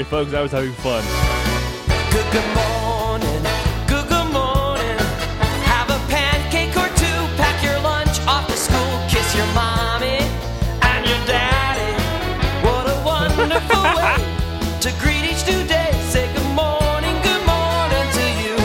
[0.09, 1.03] folks, I was having fun.
[2.12, 3.42] Good, good morning.
[3.88, 4.97] Good, good morning.
[5.70, 7.20] Have a pancake or two.
[7.38, 8.92] Pack your lunch off to school.
[9.09, 10.18] Kiss your mommy
[10.81, 11.94] and your daddy.
[12.66, 14.18] What a wonderful way
[14.81, 15.92] to greet each new day.
[16.09, 18.56] Say good morning, good morning to you.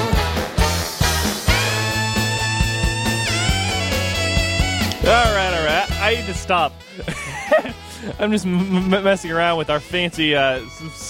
[5.10, 5.90] All right, all right.
[6.00, 6.72] I need to stop.
[8.18, 10.60] I'm just m- messing around with our fancy uh,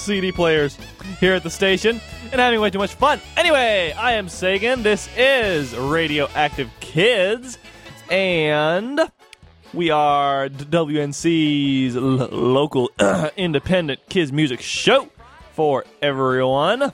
[0.05, 0.77] CD players
[1.19, 1.99] here at the station
[2.31, 3.21] and having way too much fun.
[3.39, 4.83] Anyway, I am Sagan.
[4.83, 7.57] This is Radioactive Kids,
[8.11, 9.01] and
[9.73, 12.91] we are WNC's local
[13.39, 15.09] independent kids music show
[15.55, 16.93] for everyone.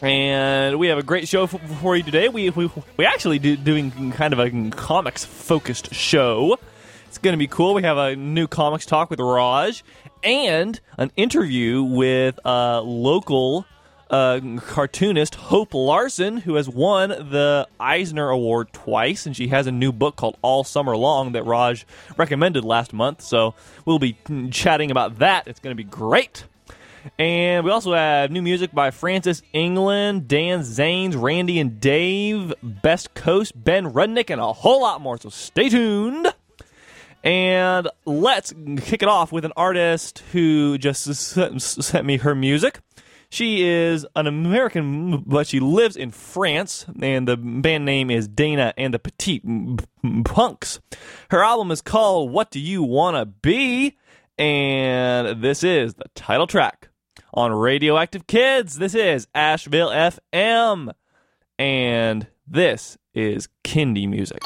[0.00, 2.28] And we have a great show f- for you today.
[2.28, 6.58] We we, we actually do doing kind of a comics focused show.
[7.06, 7.74] It's going to be cool.
[7.74, 9.84] We have a new comics talk with Raj
[10.22, 13.66] and an interview with uh, local
[14.10, 19.72] uh, cartoonist Hope Larson, who has won the Eisner Award twice, and she has a
[19.72, 23.22] new book called All Summer Long that Raj recommended last month.
[23.22, 23.54] So
[23.86, 24.16] we'll be
[24.50, 25.48] chatting about that.
[25.48, 26.44] It's going to be great.
[27.18, 33.14] And we also have new music by Frances England, Dan Zanes, Randy and Dave, Best
[33.14, 35.18] Coast, Ben Rudnick, and a whole lot more.
[35.18, 36.32] So stay tuned.
[37.24, 42.80] And let's kick it off with an artist who just sent me her music.
[43.30, 48.74] She is an American, but she lives in France, and the band name is Dana
[48.76, 49.40] and the Petit
[50.24, 50.80] Punks.
[51.30, 53.96] Her album is called What Do You Wanna Be?
[54.36, 56.88] And this is the title track
[57.32, 58.78] on Radioactive Kids.
[58.78, 60.92] This is Asheville FM,
[61.58, 64.42] and this is Kindie music.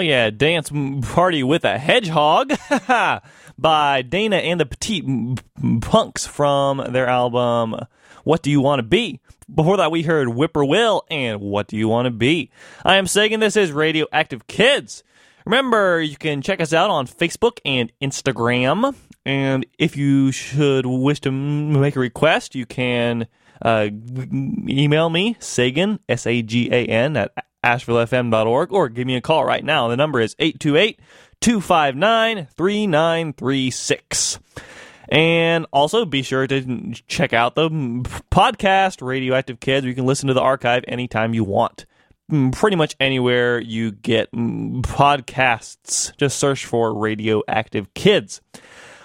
[0.00, 0.72] Oh yeah, Dance
[1.12, 2.54] Party with a Hedgehog
[3.58, 5.36] by Dana and the Petit
[5.82, 7.76] Punks from their album
[8.24, 9.20] What Do You Want to Be?
[9.54, 12.50] Before that, we heard Whippoorwill and What Do You Want to Be?
[12.82, 13.40] I am Sagan.
[13.40, 15.04] This is Radioactive Kids.
[15.44, 18.94] Remember, you can check us out on Facebook and Instagram.
[19.26, 23.26] And if you should wish to make a request, you can
[23.62, 23.88] uh,
[24.68, 27.32] email me, Sagan, S A G A N, at
[27.64, 29.88] ashevillefm.org, or give me a call right now.
[29.88, 31.00] The number is 828
[31.40, 34.38] 259 3936.
[35.08, 40.28] And also be sure to check out the podcast, Radioactive Kids, where you can listen
[40.28, 41.84] to the archive anytime you want.
[42.30, 46.16] Mm, Pretty much anywhere you get mm, podcasts.
[46.16, 48.40] Just search for Radioactive Kids.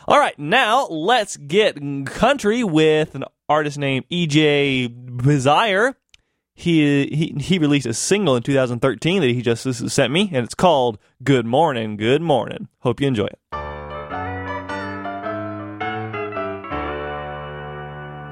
[0.08, 5.96] All right, now let's get country with an artist named EJ Bisiar.
[6.58, 10.56] He, he he released a single in 2013 that he just sent me, and it's
[10.56, 13.40] called "Good Morning, Good Morning." Hope you enjoy it.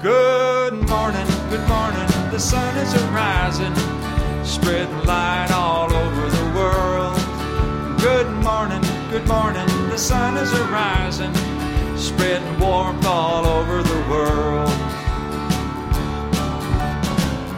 [0.00, 2.06] Good morning, good morning.
[2.30, 3.74] The sun is rising,
[4.44, 7.16] spreading light all over the world.
[8.00, 9.66] Good morning, good morning.
[9.88, 11.34] The sun is rising,
[11.96, 14.43] spreading warmth all over the world.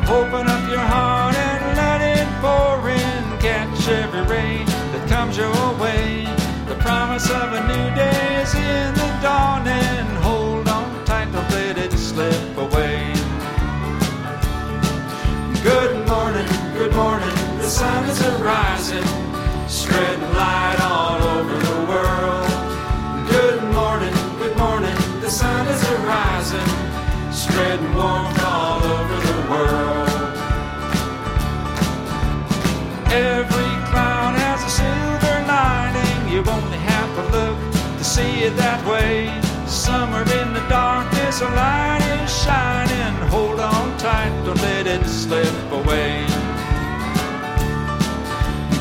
[0.09, 3.39] Open up your heart and let it pour in.
[3.41, 6.25] Catch every ray that comes your way.
[6.69, 10.07] The promise of a new day is in the dawning.
[10.23, 13.13] Hold on tight, don't let it slip away.
[15.63, 16.47] Good morning,
[16.79, 17.35] good morning.
[17.59, 19.09] The sun is arising,
[19.67, 22.49] spreading light all over the world.
[23.29, 24.95] Good morning, good morning.
[25.21, 26.69] The sun is rising,
[27.33, 29.96] spreading warmth all over the world.
[38.17, 39.29] See it that way.
[39.67, 43.15] Somewhere in the darkness, a light is shining.
[43.35, 46.25] Hold on tight, don't let it slip away.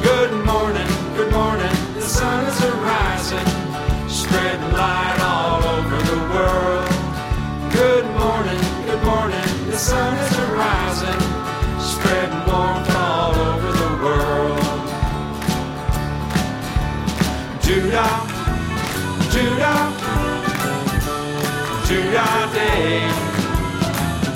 [0.09, 1.75] Good morning, good morning.
[1.99, 2.59] The sun is
[2.91, 3.49] rising,
[4.07, 6.87] spreading light all over the world.
[7.81, 9.47] Good morning, good morning.
[9.71, 10.34] The sun is
[19.55, 19.87] Judah,
[21.87, 23.07] Judah day.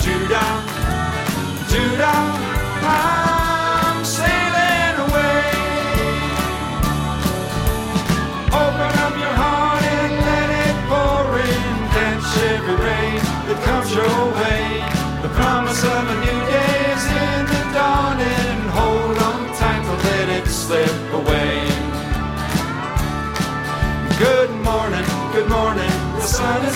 [0.00, 0.52] Judah,
[1.68, 2.24] Judah,
[2.80, 3.29] I'm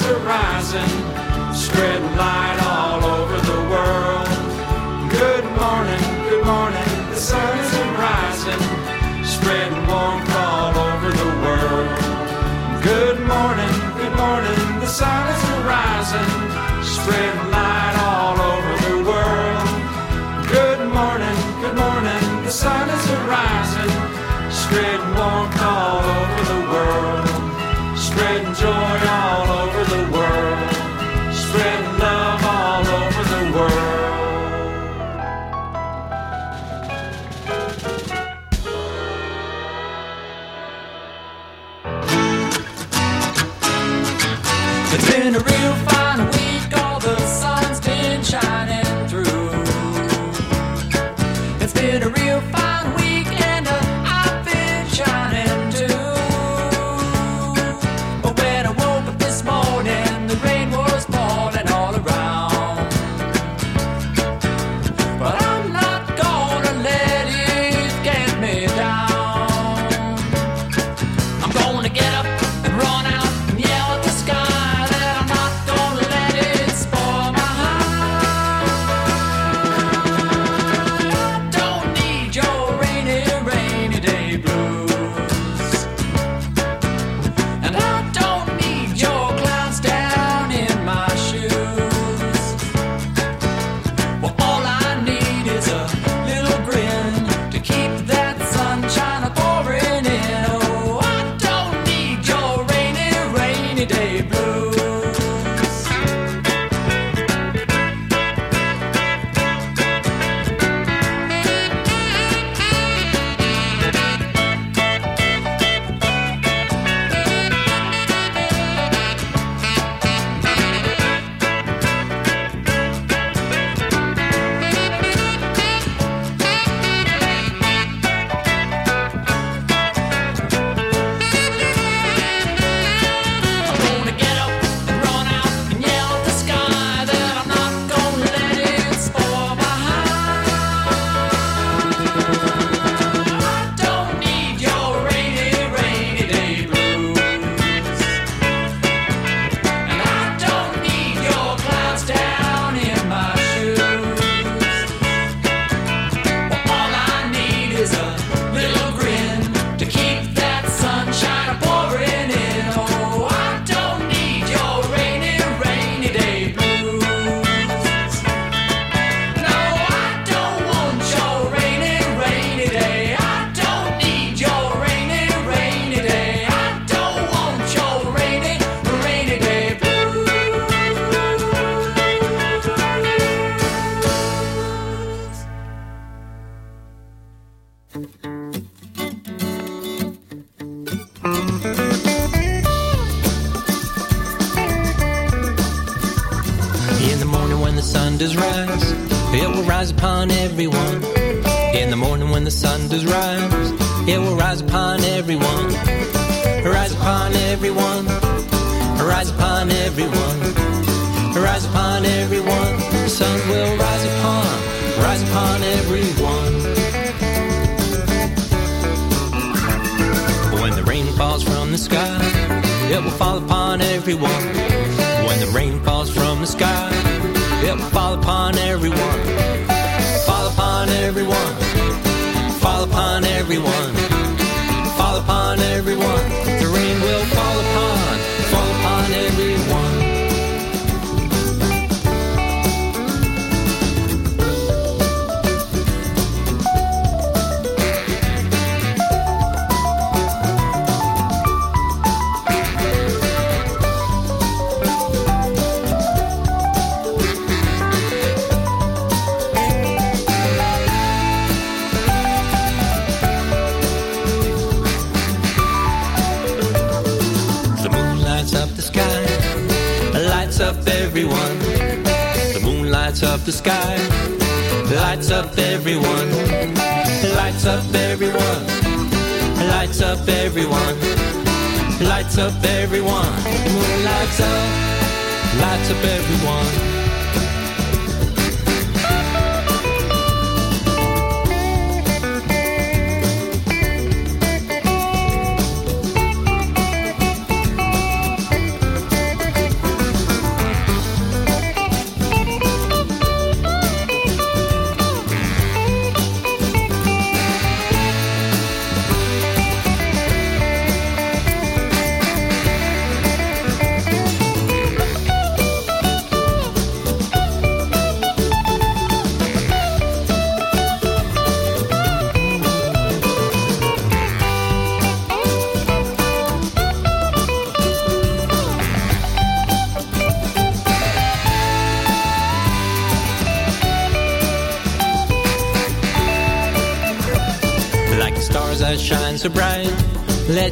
[0.06, 2.63] is rising, spreading light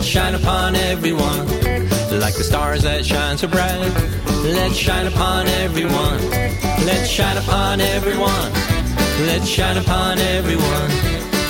[0.03, 1.47] let's shine upon everyone.
[2.19, 3.79] Like the stars that shine so bright,
[4.43, 6.19] let's shine upon everyone.
[6.83, 8.51] Let's shine upon everyone.
[9.31, 10.91] Let's shine upon everyone.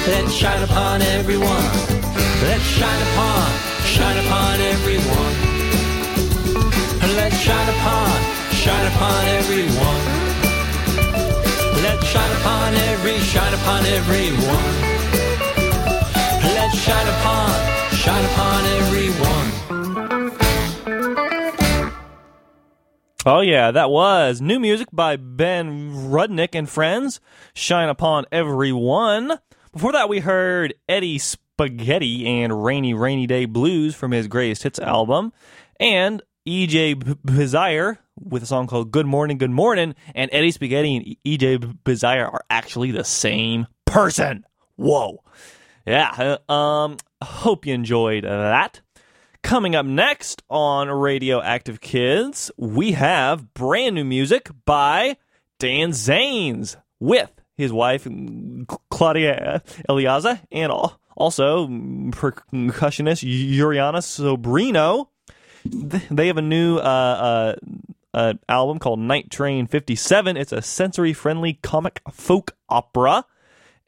[0.05, 1.65] Let's shine upon everyone.
[2.45, 3.49] Let's shine upon,
[3.89, 5.35] shine upon everyone.
[7.17, 8.13] Let's shine upon,
[8.53, 10.05] shine upon everyone.
[11.81, 14.73] Let's shine upon every, shine upon everyone.
[16.53, 19.53] Let's shine upon, shine upon everyone.
[23.25, 27.21] Oh, yeah, that was new music by Ben Rudnick and friends.
[27.55, 29.39] Shine upon everyone.
[29.73, 34.81] Before that, we heard Eddie Spaghetti and Rainy, Rainy Day Blues from his Greatest Hits
[34.81, 35.33] album.
[35.79, 39.95] And EJ B- Bisiar with a song called Good Morning, Good Morning.
[40.17, 44.45] And Eddie Spaghetti and EJ Bisiar are actually the same person.
[44.75, 45.23] Whoa.
[45.87, 48.81] Yeah, uh, um, hope you enjoyed that.
[49.43, 55.17] Coming up next on Radioactive Kids, we have brand new music by
[55.59, 58.07] Dan Zanes with his wife
[58.91, 60.73] Claudia Eliaza and
[61.17, 65.09] also percussionist Yuriana Sobrino.
[65.65, 67.55] They have a new uh, uh,
[68.15, 70.37] uh, album called Night Train 57.
[70.37, 73.25] It's a sensory friendly comic folk opera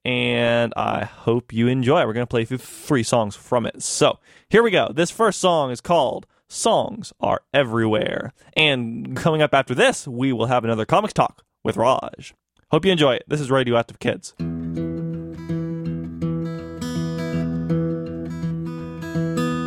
[0.04, 2.06] and I hope you enjoy it.
[2.06, 3.82] We're going to play three songs from it.
[3.82, 4.90] So here we go.
[4.94, 8.32] This first song is called Songs Are Everywhere.
[8.56, 12.34] And coming up after this, we will have another comics talk with Raj.
[12.70, 13.24] Hope you enjoy it.
[13.28, 14.34] This is Radioactive Kids.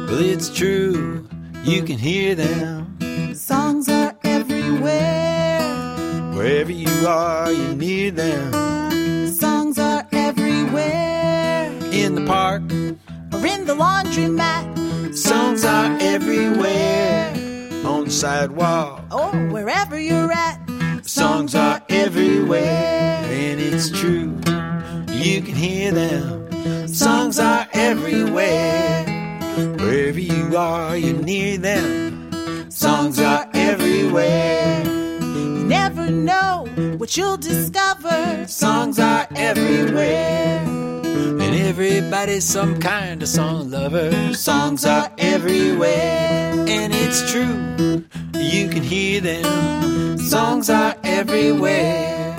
[0.08, 1.28] Well, it's true,
[1.63, 3.34] you can hear them.
[3.36, 5.60] Songs are everywhere.
[6.34, 9.28] Wherever you are, you're near them.
[9.28, 10.08] Songs are
[10.78, 11.72] everywhere.
[11.92, 12.62] In the park,
[13.34, 15.16] Or in the laundromat.
[15.16, 17.34] songs are everywhere.
[17.86, 20.60] On the sidewalk, Or wherever you're at.
[21.06, 23.24] songs are everywhere.
[23.30, 24.34] And it's true,
[25.12, 26.88] you can hear them.
[26.88, 29.06] Songs are everywhere.
[29.78, 32.70] Wherever you are, you're near them.
[32.70, 34.84] Songs are everywhere.
[35.67, 36.65] Never know
[36.97, 38.45] what you'll discover.
[38.47, 40.63] Songs are everywhere.
[40.63, 44.34] And Everybody's some kind of song lover.
[44.34, 48.03] Songs are everywhere, and it's true.
[48.39, 50.17] You can hear them.
[50.17, 52.34] Songs are everywhere.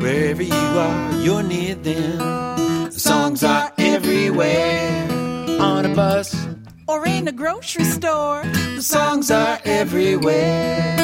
[0.00, 0.52] Wherever you
[0.86, 2.90] are, you're near them.
[2.90, 5.06] Songs are everywhere.
[5.60, 6.34] On a bus,
[6.86, 8.42] Or in a grocery store.
[8.76, 10.96] the songs are everywhere.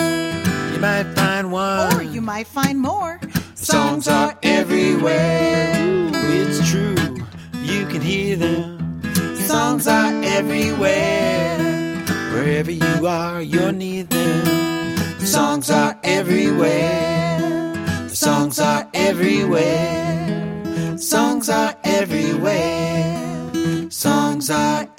[0.74, 1.94] You might find one.
[1.94, 3.20] Or you might find more.
[3.54, 5.70] Songs are everywhere.
[6.12, 6.96] It's true.
[7.62, 9.00] You can hear them.
[9.36, 12.02] Songs are everywhere.
[12.32, 14.98] Wherever you are, you're near them.
[15.20, 18.08] Songs are everywhere.
[18.08, 20.98] Songs are everywhere.
[20.98, 23.90] Songs are everywhere.
[23.90, 24.93] Songs are everywhere.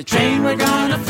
[0.00, 1.09] A train we're gonna fly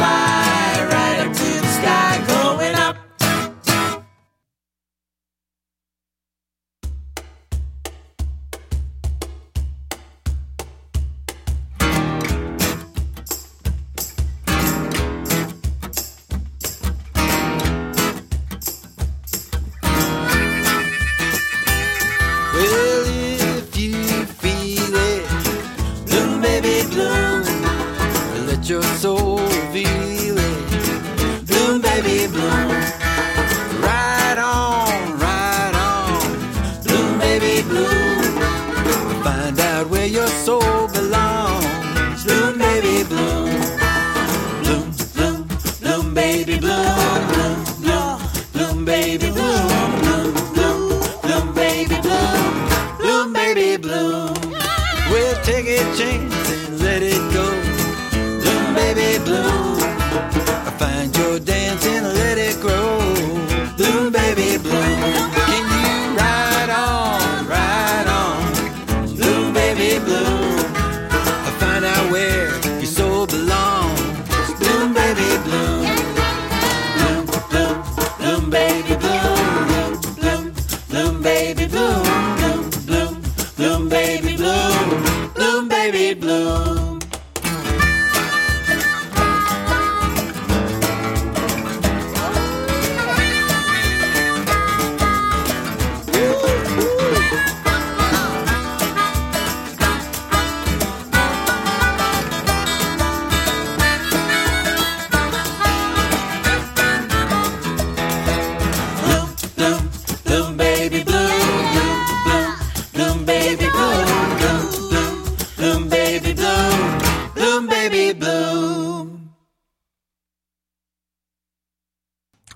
[109.61, 109.91] Bloom,
[110.25, 111.29] bloom, baby, bloom,
[111.75, 112.55] bloom, bloom,
[112.95, 116.99] bloom, baby, bloom, bloom, bloom, bloom, baby, bloom,
[117.35, 119.35] bloom, baby, bloom.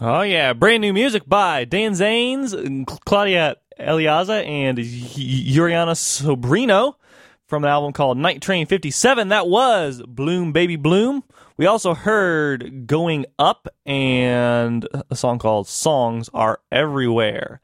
[0.01, 2.55] Oh yeah, brand new music by Dan Zanes,
[3.05, 6.95] Claudia Eliaza, and Yuriana Sobrino
[7.47, 9.29] from an album called Night Train 57.
[9.29, 11.23] That was Bloom Baby Bloom.
[11.57, 17.61] We also heard Going Up and a song called Songs Are Everywhere.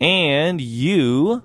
[0.00, 1.42] And you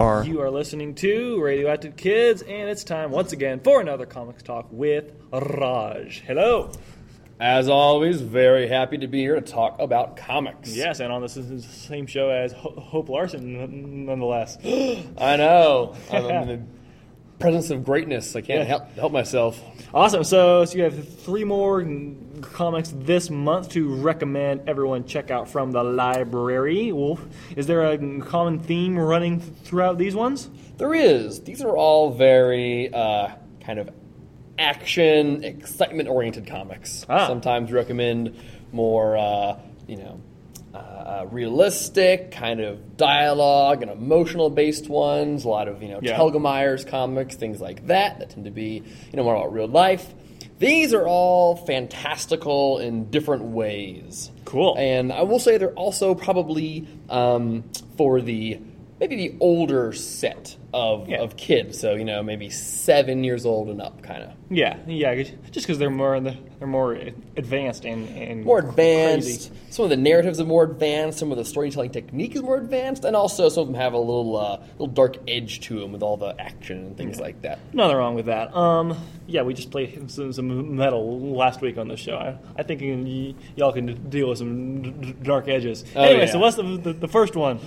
[0.00, 0.24] are.
[0.24, 4.66] You are listening to Radioactive Kids, and it's time once again for another Comics Talk
[4.72, 6.24] with Raj.
[6.26, 6.72] Hello.
[7.38, 10.76] As always, very happy to be here to talk about comics.
[10.76, 14.58] Yes, and on this is the same show as Ho- Hope Larson, nonetheless.
[15.16, 15.94] I know.
[16.10, 16.79] I'm in the
[17.40, 18.36] presence of greatness.
[18.36, 18.64] I can't Yeah.
[18.64, 19.60] help, help myself.
[19.92, 20.22] Awesome.
[20.22, 21.84] So, so you have three more
[22.42, 26.92] comics this month to recommend everyone check out from the library.
[27.56, 30.48] Is there a common theme running throughout these ones?
[30.76, 31.40] There is.
[31.40, 33.30] These are all very uh,
[33.64, 33.90] kind of
[34.58, 37.04] action, excitement oriented comics.
[37.08, 37.26] Ah.
[37.26, 38.36] Sometimes recommend
[38.72, 40.20] more, uh, you know,
[40.74, 45.44] uh, uh, realistic kind of dialogue and emotional based ones.
[45.44, 46.16] A lot of you know Yeah.
[46.16, 50.14] Telgemeier's comics, things like that that tend to be you know more about real life.
[50.58, 54.30] These are all fantastical in different ways.
[54.44, 54.76] Cool.
[54.78, 57.64] And I will say they're also probably um,
[57.96, 58.60] for the
[59.00, 61.18] maybe the older set of, Yeah.
[61.22, 61.78] of kids.
[61.78, 64.30] So you know maybe seven years old and up, kind of.
[64.52, 65.14] Yeah, yeah.
[65.50, 66.92] Just because they're more in the, they're more
[67.36, 69.28] advanced and, and more advanced.
[69.50, 69.52] crazy.
[69.70, 71.18] Some of the narratives are more advanced.
[71.20, 73.98] Some of the storytelling technique is more advanced, and also some of them have a
[73.98, 77.60] little uh, little dark edge to them with all the action and things like that.
[77.72, 78.54] Nothing wrong with that.
[78.56, 78.96] Um,
[79.28, 82.16] yeah, we just played some, some metal last week on the show.
[82.16, 85.84] I, I think you, y- y'all can deal with some d- d- dark edges.
[85.94, 86.32] Oh, anyway, yeah.
[86.32, 87.60] so what's the, the, the first one?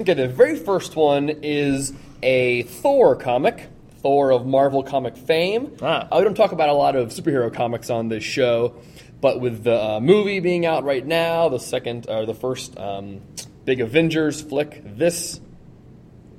[0.00, 3.68] Okay, the very first one is a Thor comic.
[4.00, 5.76] Thor of Marvel comic fame.
[5.82, 6.06] Ah.
[6.10, 8.76] Uh, we don't talk about a lot of superhero comics on this show,
[9.20, 13.20] but with the uh, movie being out right now, the second or the first um,
[13.64, 15.40] big Avengers flick this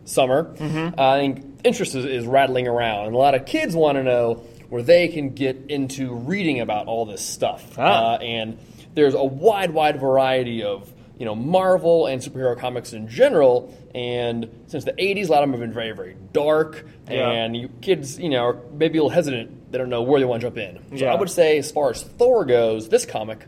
[0.05, 0.99] summer, Mm-hmm.
[0.99, 4.35] I think interest is, is rattling around, and a lot of kids want to know
[4.69, 7.77] where they can get into reading about all this stuff.
[7.77, 8.13] Ah.
[8.13, 8.57] Uh, and
[8.95, 13.71] there's a wide, wide variety of you know Marvel and superhero comics in general.
[13.93, 17.29] And since the '80s, a lot of them have been very, very dark, Yeah.
[17.29, 19.71] and you, kids, you know, are maybe a little hesitant.
[19.71, 20.79] They don't know where they want to jump in.
[20.97, 21.13] So Yeah.
[21.13, 23.45] I would say, as far as Thor goes, this comic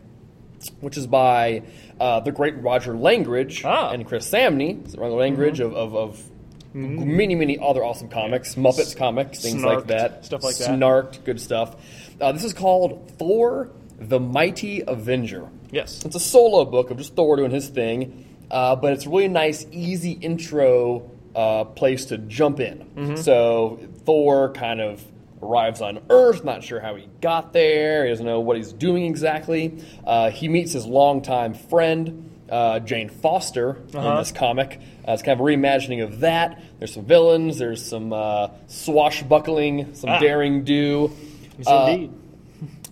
[0.80, 1.64] which is by
[2.00, 3.90] uh, the great Roger Langridge Ah.
[3.90, 4.88] and Chris Samney.
[4.92, 6.24] So Roger Langridge of, of, of
[6.72, 10.24] many, many other awesome comics, Muppets comics, things like that.
[10.24, 10.70] stuff like that.
[10.70, 11.76] Snarked, good stuff.
[12.22, 13.70] Uh, this is called Thor
[14.02, 15.48] the Mighty Avenger.
[15.72, 16.04] Yes.
[16.04, 19.28] It's a solo book of just Thor doing his thing, uh, but it's a really
[19.30, 22.80] nice, easy intro uh, place to jump in.
[22.96, 23.16] Mm-hmm.
[23.18, 25.02] So Thor kind of
[25.42, 29.06] arrives on Earth, not sure how he got there, he doesn't know what he's doing
[29.06, 29.82] exactly.
[30.06, 32.28] Uh, he meets his longtime friend.
[32.50, 34.18] Uh, Jane Foster in Uh-huh.
[34.20, 34.78] this comic.
[35.08, 36.62] Uh, it's kind of a reimagining of that.
[36.80, 37.58] There's some villains.
[37.60, 40.20] There's some uh, swashbuckling, some Ah.
[40.20, 41.12] daring do.
[41.58, 42.12] Yes, Uh, indeed.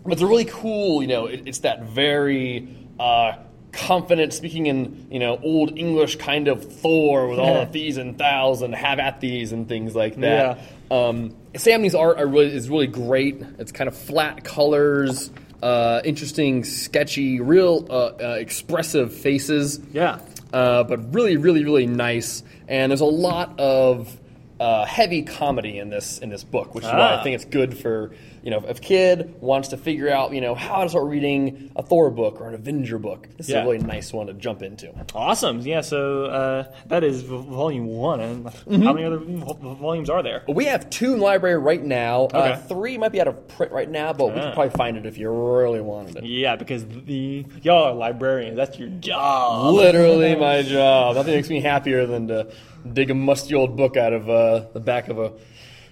[0.04, 2.68] But it's a really cool, you know, it, it's that very
[3.00, 3.34] uh,
[3.72, 8.18] confident, speaking in, you know, old English kind of Thor with all the these and
[8.18, 10.60] thous and have at these and things like that.
[10.92, 13.42] Um, Samney's art are really, is really great.
[13.60, 15.30] It's kind of flat colors,
[15.62, 20.20] uh, interesting, sketchy, real uh, uh, expressive faces Yeah.
[20.54, 22.44] uh, but really, really, really nice.
[22.68, 24.18] And there's a lot of
[24.60, 27.20] uh, heavy comedy in this in this book, which is why Ah.
[27.20, 28.12] I think it's good for
[28.44, 31.72] you know if a kid wants to figure out you know how to start reading
[31.76, 33.28] a Thor book or an Avenger book.
[33.38, 34.94] This is a really nice one to jump into.
[35.16, 35.62] Awesome.
[35.62, 35.82] Yeah.
[35.82, 38.20] So uh, that is volume one.
[38.20, 38.82] And Mm-hmm.
[38.84, 40.44] how many other volumes are there?
[40.48, 42.26] We have two in the library right now.
[42.34, 42.62] Uh, Okay.
[42.68, 44.46] three might be out of print right now, but we Ah.
[44.46, 46.24] could probably find it if you really wanted it.
[46.26, 48.56] Yeah, because the y'all are librarians.
[48.58, 49.74] That's your job.
[49.74, 51.16] Literally my job.
[51.16, 52.48] Nothing makes me happier than to
[52.92, 55.34] dig a musty old book out of uh, the back of a,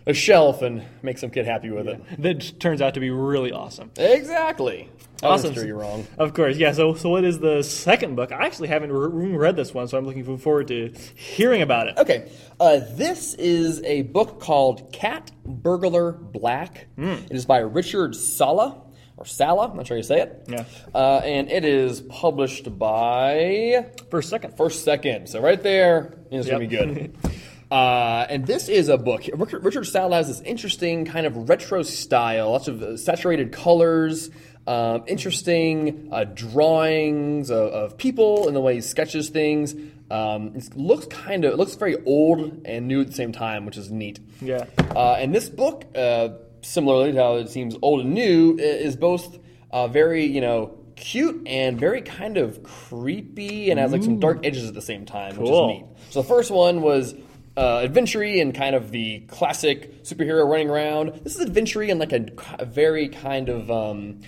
[0.06, 2.02] a shelf and make some kid happy with it.
[2.22, 3.92] That turns out to be really awesome.
[3.98, 4.90] Exactly.
[5.24, 5.54] I Awesome.
[5.56, 6.06] sure you're wrong.
[6.20, 6.72] Of course, yeah.
[6.74, 8.32] So, so what is the second book?
[8.32, 11.98] I actually haven't re- read this one, so I'm looking forward to hearing about it.
[11.98, 12.30] Okay,
[12.60, 16.86] uh, this is a book called Cat Burglar Black.
[16.98, 17.06] Hmm.
[17.32, 18.80] It is by Richard Sala
[19.18, 19.70] or Sala.
[19.70, 20.46] I'm not sure how you say it.
[20.48, 20.66] Yeah.
[20.94, 24.56] Uh, and it is published by First, second.
[24.56, 25.28] First Second.
[25.28, 27.16] So right there is going to be good.
[27.70, 29.24] Uh, and this is a book.
[29.34, 34.30] Richard, Richard Sala has this interesting kind of retro style, lots of saturated colors,
[34.68, 39.76] um, interesting uh, drawings of, of people and the way he sketches things.
[40.10, 43.66] Um, it looks kind of it looks very old and new at the same time,
[43.66, 44.20] which is neat.
[44.42, 44.66] Yeah.
[44.96, 46.30] Uh, and this book, uh,
[46.68, 49.40] similarly to how it seems old and new, is both
[49.72, 54.46] uh, very you know cute and very kind of creepy, and has like some dark
[54.46, 55.70] edges at the same time, which Cool.
[55.70, 55.86] is neat.
[56.12, 57.14] So the first one was
[57.56, 61.22] uh, adventure and kind of the classic superhero running around.
[61.24, 62.26] This is adventure and like a,
[62.60, 64.22] a very kind of um,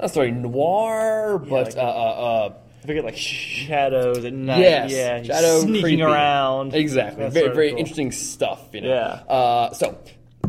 [0.00, 4.60] not sorry noir, but like- uh, uh, uh, I forget like shadows at night.
[4.60, 6.02] Yes, yeah, shadow sneaking creepy.
[6.02, 6.74] around.
[6.74, 7.78] Exactly, That's very very cool.
[7.78, 8.60] interesting stuff.
[8.74, 8.88] You know?
[8.88, 9.32] Yeah.
[9.34, 9.98] Uh, so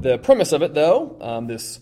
[0.06, 1.80] the premise of it, though, um, this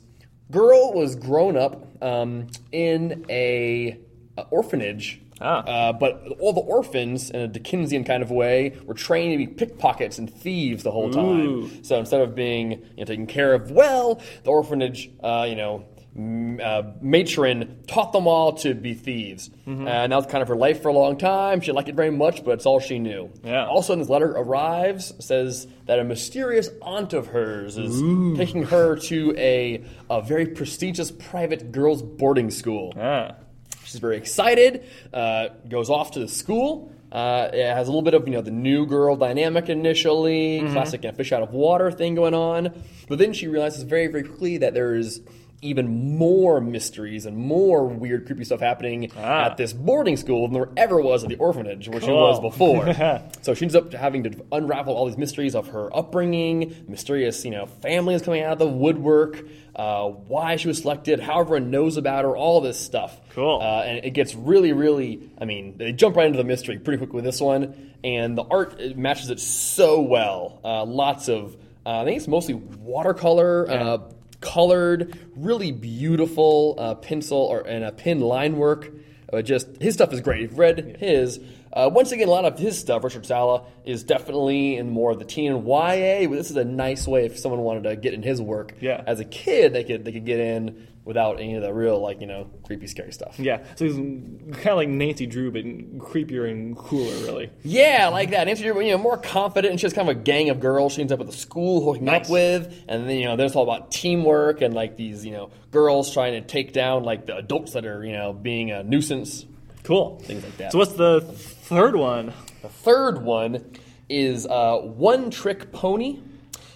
[0.50, 4.00] girl was grown up um, in a,
[4.38, 5.20] a orphanage.
[5.42, 5.58] Ah.
[5.58, 9.48] Uh, but all the orphans, in a Dickensian kind of way, were trained to be
[9.48, 11.68] pickpockets and thieves the whole Ooh.
[11.68, 11.84] time.
[11.84, 15.84] So instead of being you know, taken care of well, the orphanage, uh, you know,
[16.16, 19.50] uh, matron taught them all to be thieves.
[19.68, 19.88] Mm-hmm.
[19.88, 21.60] Uh, and that was kind of her life for a long time.
[21.62, 23.32] She didn't it very much, but it's all she knew.
[23.44, 23.68] Yeah.
[23.82, 28.00] sudden, this letter arrives, says that a mysterious aunt of hers is
[28.38, 32.94] taking her to a, a very prestigious private girls' boarding school.
[32.96, 33.36] Ah.
[33.84, 34.86] She's very excited.
[35.12, 36.92] Uh, goes off to the school.
[37.12, 41.04] Uh, it has a little bit of you know the new girl dynamic initially, classic
[41.04, 42.74] you know, fish out of water thing going on.
[43.08, 45.22] But then she realizes very very quickly that there is
[45.64, 49.46] even more mysteries and more weird creepy stuff happening Ah.
[49.46, 52.16] at this boarding school than there ever was at the orphanage, where she Cool.
[52.18, 52.94] was before.
[53.42, 57.52] so she ends up having to unravel all these mysteries of her upbringing, mysterious you
[57.52, 59.44] know families coming out of the woodwork,
[59.76, 63.20] uh, why she was selected, how everyone knows about her, all this stuff.
[63.32, 63.60] Cool.
[63.62, 65.30] Uh, and it gets really, really.
[65.42, 68.44] I mean, they jump right into the mystery pretty quick with this one, and the
[68.44, 70.60] art it matches it so well.
[70.64, 71.56] Uh, lots of,
[71.86, 73.98] uh, I think it's mostly watercolor, uh,
[74.44, 78.92] colored, really beautiful uh, pencil or and a pen line work.
[79.32, 80.42] Uh, just his stuff is great.
[80.42, 81.40] You've read his.
[81.72, 85.18] Uh, once again, a lot of his stuff, Richard Sala, is definitely in more of
[85.18, 86.28] the teen and YA.
[86.30, 88.76] But this is a nice way if someone wanted to get in his work.
[88.80, 89.04] Yeah.
[89.08, 92.22] As a kid, they could they could get in without any of the real like
[92.22, 93.38] you know creepy scary stuff.
[93.40, 95.64] Yeah, so he's kind of like Nancy Drew, but
[96.00, 97.50] creepier and cooler, really.
[97.64, 98.46] Yeah, like that.
[98.48, 100.94] Nancy Drew, you know, more confident, and she has kind of a gang of girls
[100.94, 102.26] she ends up at the school hooking Nice.
[102.28, 105.50] up with, and then you know, there's all about teamwork and like these you know
[105.72, 109.46] girls trying to take down like the adults that are you know being a nuisance.
[109.84, 110.20] Cool.
[110.20, 110.72] Things like that.
[110.72, 112.32] So what's the third one?
[112.62, 113.66] The third one
[114.08, 116.20] is uh, One Trick Pony.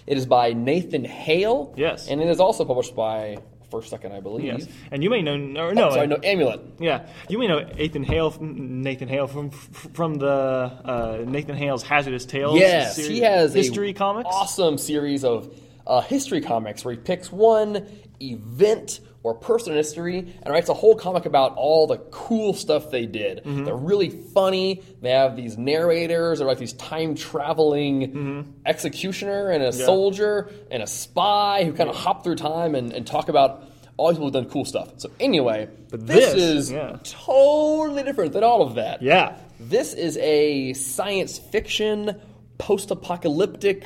[0.06, 1.72] It is by Nathan Hale.
[1.76, 2.08] Yes.
[2.08, 3.38] and it is also published by
[3.70, 4.46] First Second, I believe.
[4.46, 5.34] Yes, and you may know.
[5.34, 6.60] Or no, Oh, sorry, no, Amulet.
[6.78, 12.24] Yeah, you may know Nathan Hale, Nathan Hale from from the uh, Nathan Hale's Hazardous
[12.24, 12.58] Tales.
[12.58, 14.28] Yes, series- he has history comics.
[14.32, 15.52] awesome series of
[15.88, 17.86] uh, history comics where he picks one
[18.20, 22.90] event or person in history and writes a whole comic about all the cool stuff
[22.90, 23.38] they did.
[23.38, 23.64] Mm-hmm.
[23.64, 24.82] They're really funny.
[25.02, 28.50] They have these narrators, or like these time traveling Mm-hmm.
[28.64, 33.06] executioner and a soldier and a spy who kind of hop through time and, and
[33.06, 33.64] talk about
[33.96, 34.92] all these people who've done cool stuff.
[34.98, 36.98] So anyway, But this, this, is yeah.
[37.02, 39.02] totally different than all of that.
[39.02, 42.20] Yeah, This is a science fiction,
[42.58, 43.84] post apocalyptic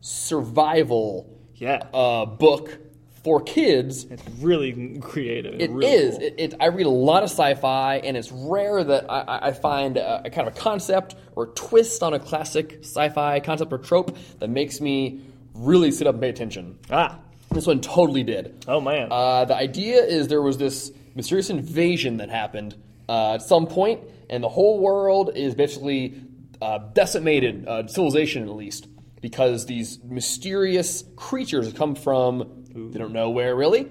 [0.00, 2.78] survival yeah, uh, book
[3.22, 4.04] for kids.
[4.04, 5.58] it's really creative.
[5.60, 6.18] It really is.
[6.18, 6.26] cool.
[6.26, 9.96] It, it, I read a lot of sci-fi, and it's rare that I- I, find
[9.96, 13.78] a, a kind of a concept or a twist on a classic sci-fi concept or
[13.78, 15.20] trope that makes me
[15.54, 16.78] really sit up and pay attention.
[16.90, 17.18] ah,
[17.50, 18.64] This one totally did.
[18.68, 22.74] oh man, Uh, the idea is there was this mysterious invasion that happened
[23.08, 26.20] uh, at some point, and the whole world is basically
[26.60, 28.86] uh, decimated, uh, civilization at least,
[29.24, 33.88] because these mysterious creatures come from they don't know where really.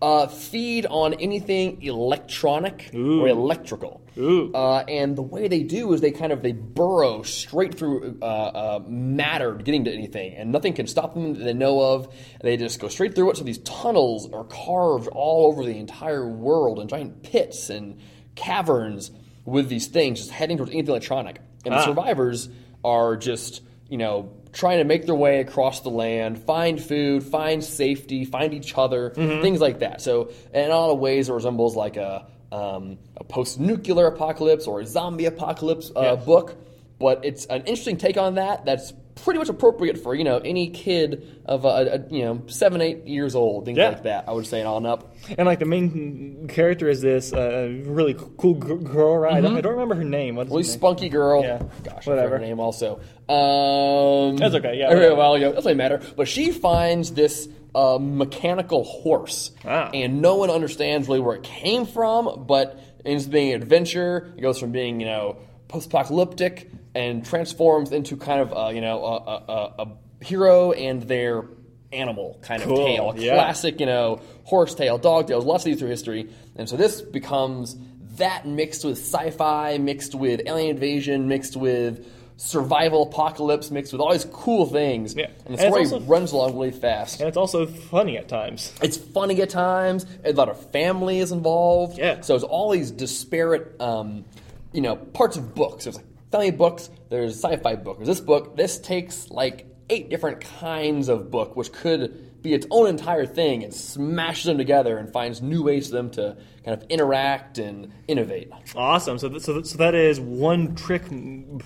[0.00, 4.02] Uh, feed on anything electronic or electrical.
[4.18, 4.52] Ooh.
[4.52, 8.24] Uh, and the way they do is they kind of they burrow straight through uh,
[8.24, 12.12] uh, matter getting to anything, and nothing can stop them that they know of.
[12.40, 13.36] They just go straight through it.
[13.36, 18.00] So these tunnels are carved all over the entire world, and giant pits and
[18.34, 19.12] caverns
[19.44, 21.40] with these things just heading towards anything electronic.
[21.64, 21.84] And the Ah.
[21.84, 22.48] survivors
[22.82, 27.64] are just you know trying to make their way across the land, find food, find
[27.64, 30.00] safety, find each other, things like that.
[30.02, 34.80] So in a lot of ways, it resembles like a um, a post-nuclear apocalypse or
[34.80, 36.14] a zombie apocalypse uh, Yeah.
[36.16, 36.56] book.
[36.98, 38.64] But it's an interesting take on that.
[38.66, 42.80] That's pretty much appropriate for you know any kid of a, a you know seven
[42.80, 43.88] eight years old, things Yeah.
[43.90, 44.24] like that.
[44.28, 45.14] I would say on up.
[45.38, 49.34] and like the main character is this uh, really cool girl, right?
[49.34, 50.36] I don't- I don't remember her name.
[50.36, 51.42] What is Really spunky girl.
[51.42, 52.38] Yeah, Gosh, I whatever.
[52.38, 53.00] her name also.
[53.28, 55.14] Um, That's okay, yeah, whatever.
[55.14, 56.00] well, yeah, doesn't matter.
[56.16, 59.90] But she finds this uh, mechanical horse, Ah.
[59.94, 62.44] and no one understands really where it came from.
[62.46, 64.32] But it ends up being an adventure.
[64.36, 65.36] It goes from being you know
[65.68, 71.02] post-apocalyptic and transforms into kind of uh, you know a, a, a, a hero and
[71.02, 71.44] their
[71.92, 73.10] animal kind Cool, of tale.
[73.10, 73.34] A yeah.
[73.34, 76.30] Classic, you know, horse tale, dog tales, lots of these through history.
[76.56, 77.76] And so this becomes
[78.16, 82.06] that mixed with sci-fi, mixed with alien invasion, mixed with
[82.38, 85.14] survival apocalypse mixed with all these cool things.
[85.14, 85.26] Yeah.
[85.46, 87.20] And the And story also- runs along really fast.
[87.20, 88.72] And it's also funny at times.
[88.82, 90.06] It's funny at times.
[90.24, 91.98] A lot of family is involved.
[91.98, 92.20] Yeah.
[92.22, 94.24] So there's all these disparate, um,
[94.72, 95.84] you know, parts of books.
[95.84, 96.90] There's like family books.
[97.10, 97.98] There's sci-fi book.
[97.98, 98.56] There's this book.
[98.56, 103.62] This takes like eight different kinds of book, which could be its own entire thing,
[103.62, 107.92] and smashes them together and finds new ways for them to kind of interact and
[108.08, 108.50] innovate.
[108.74, 109.18] Awesome.
[109.18, 111.04] So, th- so, th- so that is One Trick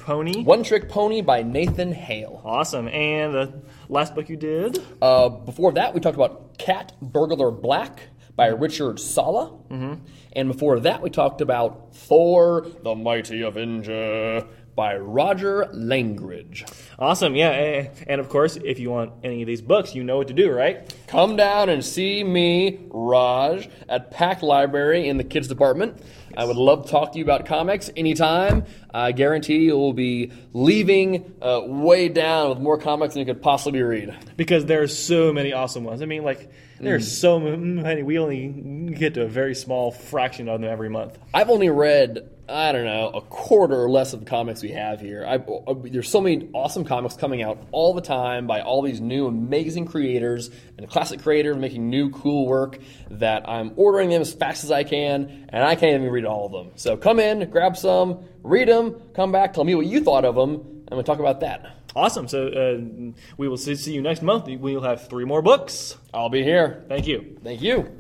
[0.04, 0.42] Pony.
[0.42, 2.42] One Trick Pony by Nathan Hale.
[2.44, 2.88] Awesome.
[2.88, 4.84] And the last book you did?
[5.00, 8.00] Uh, before that, we talked about Cat Burglar Black
[8.37, 9.51] by Richard Sala.
[9.70, 9.95] Mm-hmm.
[10.34, 16.66] And before that, we talked about Thor, the Mighty Avenger by Roger Langridge.
[16.99, 17.34] Awesome.
[17.34, 17.89] Yeah.
[18.07, 20.53] And of course, if you want any of these books, you know what to do,
[20.53, 20.95] right?
[21.07, 26.03] Come down and see me, Raj, at Pack Library in the kids department.
[26.37, 28.66] I would love to talk to you about comics anytime.
[28.93, 33.41] I guarantee you will be leaving uh, way down with more comics than you could
[33.41, 34.14] possibly read.
[34.37, 36.03] Because there are so many awesome ones.
[36.03, 38.02] I mean, like, there's so many.
[38.02, 38.48] We only
[38.92, 41.18] get to a very small fraction of them every month.
[41.32, 45.00] I've only read, I don't know, a quarter or less of the comics we have
[45.00, 45.24] here.
[45.26, 49.00] I, uh, there's so many awesome comics coming out all the time by all these
[49.00, 52.78] new amazing creators and classic creators making new cool work
[53.10, 56.46] that I'm ordering them as fast as I can, and I can't even read all
[56.46, 56.72] of them.
[56.76, 60.34] So come in, grab some, read them, come back, tell me what you thought of
[60.34, 61.72] them, and we'll talk about that.
[61.97, 62.28] Awesome.
[62.28, 64.49] So uh, we will see see you next month.
[64.49, 65.97] We'll have three more books.
[66.12, 66.84] I'll be here.
[66.88, 67.38] Thank you.
[67.42, 67.90] Thank you.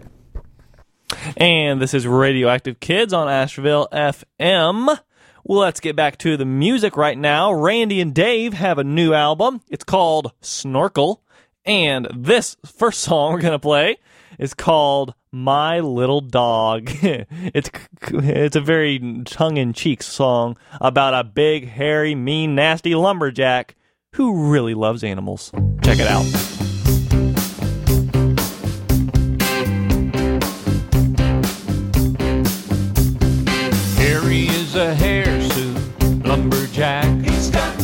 [1.38, 4.98] And this is Radioactive Kids on Asheville FM.
[5.44, 7.50] Well, let's get back to the music right now.
[7.54, 9.62] Randy and Dave have a new album.
[9.70, 11.22] It's called Snorkel.
[11.64, 13.96] And this first song we're going to play
[14.38, 16.90] is called My Little Dog.
[17.02, 17.70] it's
[18.02, 23.74] it's a very tongue-in-cheek song about a big, hairy, mean, nasty lumberjack
[24.16, 25.52] who really loves animals.
[25.82, 26.24] Check it out.
[33.98, 37.04] Harry is a hirsute lumberjack.
[37.26, 37.78] He's got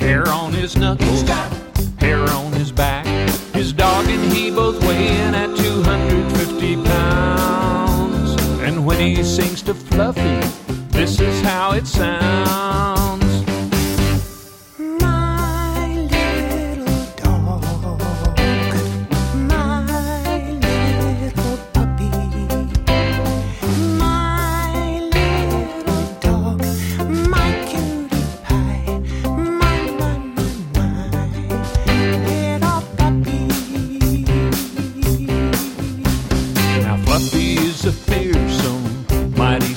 [0.00, 1.52] hair on his knuckles, He's got
[2.00, 3.06] hair on his back.
[3.54, 8.42] His dog and he both weigh in at 250 pounds.
[8.60, 10.40] And when he sings to Fluffy,
[10.88, 13.25] this is how it sounds.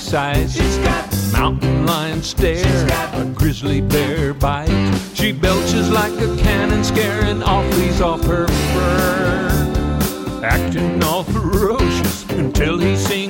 [0.10, 0.55] Size.
[0.55, 2.66] She's got mountain lion stare,
[3.14, 4.99] a grizzly bear bite.
[5.14, 10.41] She belches like a cannon, scaring all fleas off her fur.
[10.43, 13.29] Acting all ferocious until he sings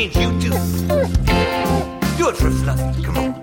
[0.00, 0.56] means you too.
[2.16, 3.02] Do it for Fluffy.
[3.02, 3.34] Come on.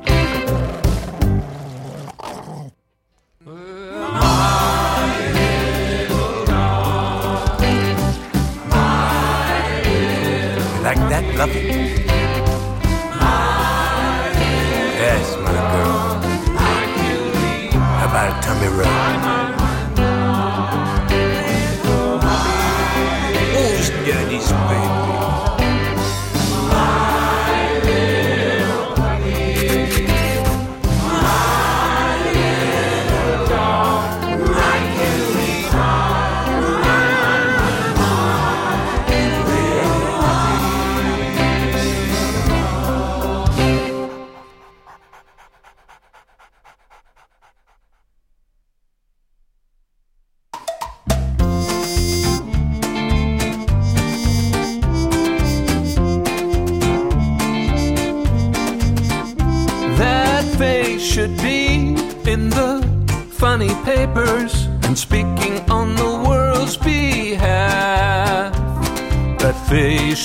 [10.83, 12.06] Like that, Fluffy?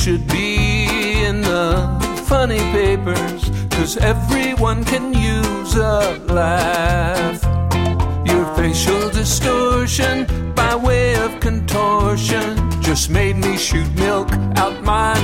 [0.02, 1.76] should be in the
[2.26, 7.40] funny papers, cause everyone can use a laugh.
[8.26, 10.26] Your facial distortion
[10.56, 15.14] by way of contortion just made me shoot milk out my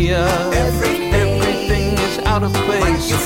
[0.00, 0.50] Australia.
[0.54, 3.16] Everything, is out of place, like you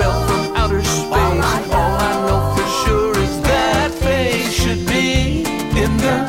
[0.00, 1.12] fell from outer space.
[1.12, 1.60] All I
[2.26, 5.44] know for sure is that face should be
[5.82, 6.28] in the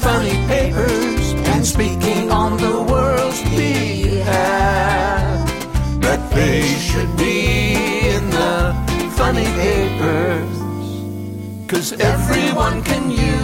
[0.00, 5.48] funny papers and speaking on the world's behalf.
[6.00, 8.74] That they should be in the
[9.16, 10.56] funny papers,
[11.68, 13.39] cause everyone can use.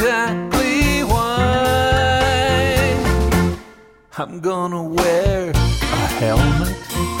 [0.00, 1.36] exactly why
[4.16, 7.19] I'm gonna wear a helmet.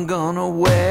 [0.00, 0.89] I'm gonna wear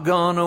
[0.00, 0.46] I'm gonna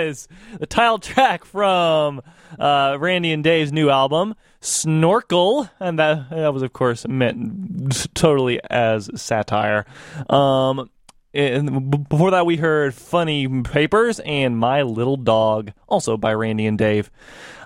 [0.00, 0.28] was
[0.58, 2.22] the title track from
[2.58, 8.60] uh, Randy and Dave's new album, Snorkel, and that that was, of course, meant totally
[8.70, 9.86] as satire.
[10.28, 10.90] Um,
[11.34, 16.78] and before that, we heard "Funny Papers" and "My Little Dog," also by Randy and
[16.78, 17.10] Dave.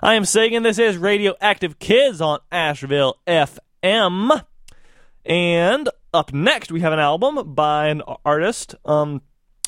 [0.01, 0.63] I am Sagan.
[0.63, 4.43] This is Radioactive Kids on Asheville FM.
[5.25, 9.21] And up next, we have an album by an artist um,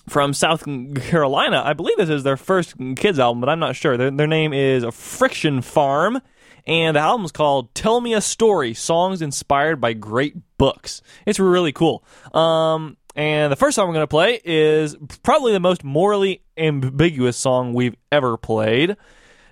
[0.10, 1.62] from South Carolina.
[1.64, 3.98] I believe this is their first kids album, but I'm not sure.
[3.98, 6.22] Their, their name is Friction Farm,
[6.68, 11.72] and the album's called "Tell Me a Story: Songs Inspired by Great Books." It's really
[11.72, 12.04] cool.
[12.34, 17.38] Um, and the first song we're going to play is probably the most morally ambiguous
[17.38, 18.96] song we've ever played.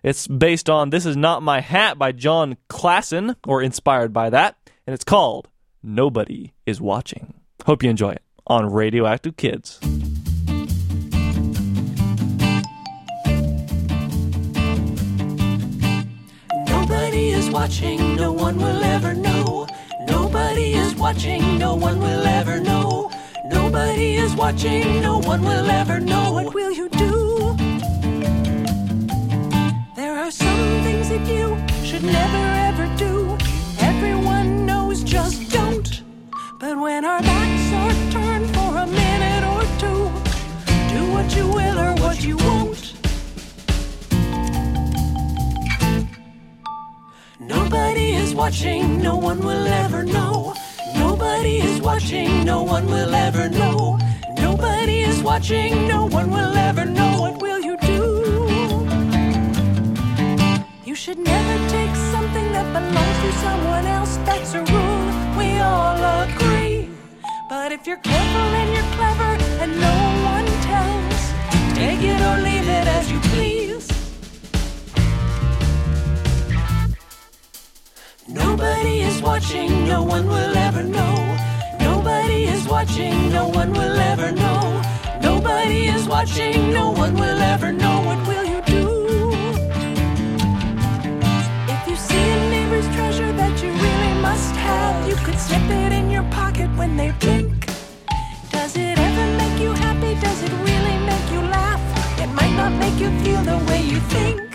[0.03, 4.55] It's based on This Is Not My Hat by Jon Klassen, or inspired by that,
[4.85, 5.49] and it's called
[5.83, 7.33] Nobody Is Watching.
[7.65, 9.79] Hope you enjoy it on Radioactive Kids.
[17.27, 19.67] Nobody is watching, no one will ever know.
[20.07, 23.11] Nobody is watching, no one will ever know.
[23.43, 26.31] Nobody is watching, no one will ever know.
[26.31, 27.53] What will you do?
[29.97, 33.37] There are some things that you should never ever do.
[33.81, 36.03] Everyone knows, just don't.
[36.61, 40.01] But when our backs are turned for a minute or two,
[40.95, 42.76] do what you will or what you won't.
[47.47, 50.53] Nobody is watching, no one will ever know.
[50.95, 53.97] Nobody is watching, no one will ever know.
[54.37, 57.21] Nobody is watching, no one will ever know.
[57.21, 58.01] What will you do?
[60.85, 64.17] You should never take something that belongs to someone else.
[64.27, 65.07] That's a rule,
[65.39, 66.89] we all agree.
[67.49, 69.31] But if you're careful and you're clever
[69.63, 69.97] and no
[70.35, 71.21] one tells,
[71.75, 73.96] take it or leave it as you please.
[78.29, 81.37] Nobody is watching, no one will ever know.
[81.79, 84.81] Nobody is watching, no one will ever know.
[85.21, 88.01] Nobody is watching, no one will ever know.
[88.01, 89.31] What will you do?
[91.71, 95.93] If you see a neighbor's treasure that you really must have, you could slip it
[95.93, 97.67] in your pocket when they blink.
[98.51, 100.19] Does it ever make you happy?
[100.19, 101.79] Does it really make you laugh?
[102.19, 104.46] It might not make you feel the way you think.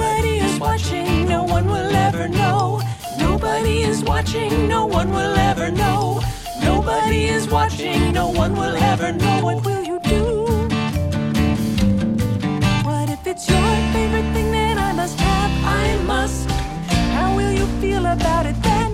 [0.00, 2.80] Nobody is watching, no one will ever know.
[3.18, 6.22] Nobody is watching, no one will ever know.
[6.62, 9.40] Nobody is watching, no one will ever know.
[9.44, 10.24] What will you do?
[12.88, 15.52] What if it's your favorite thing that I must have?
[15.82, 16.50] I must.
[17.16, 18.92] How will you feel about it then?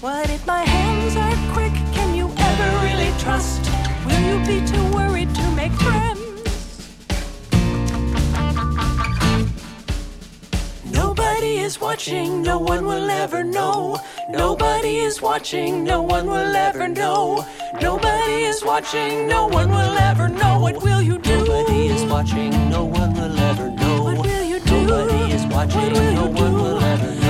[0.00, 1.74] What if my hands are quick?
[1.92, 3.60] Can you ever really trust?
[4.06, 6.11] Will you be too worried to make friends?
[11.62, 13.96] Is watching, no one will ever know.
[14.28, 17.46] Nobody is watching, no one will ever know.
[17.80, 20.58] Nobody is watching, no one will ever know.
[20.58, 21.44] What will you do?
[21.44, 24.02] Nobody is watching, no one will ever know.
[24.02, 24.86] What will you do?
[24.86, 25.92] Nobody is watching.
[26.14, 27.21] No one will ever know.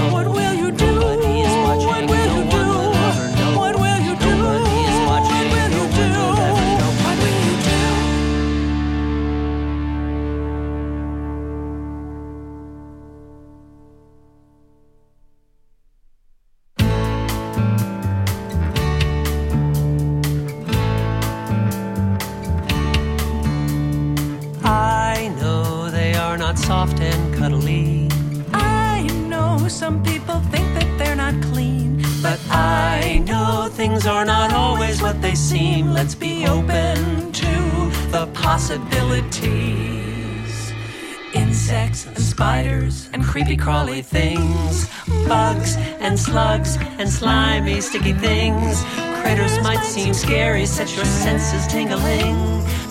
[26.63, 28.09] Soft and cuddly,
[28.53, 34.53] I know some people think that they're not clean, but I know things are not
[34.53, 35.93] always what they seem.
[35.93, 37.53] Let's be open to
[38.15, 40.73] the possibilities.
[41.35, 44.89] Insects and spiders and creepy crawly things,
[45.27, 48.85] bugs and slugs and slimy sticky things.
[49.21, 52.37] Critters might seem scary, set your senses tingling,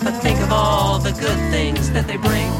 [0.04, 2.52] but think of all the good things that they bring.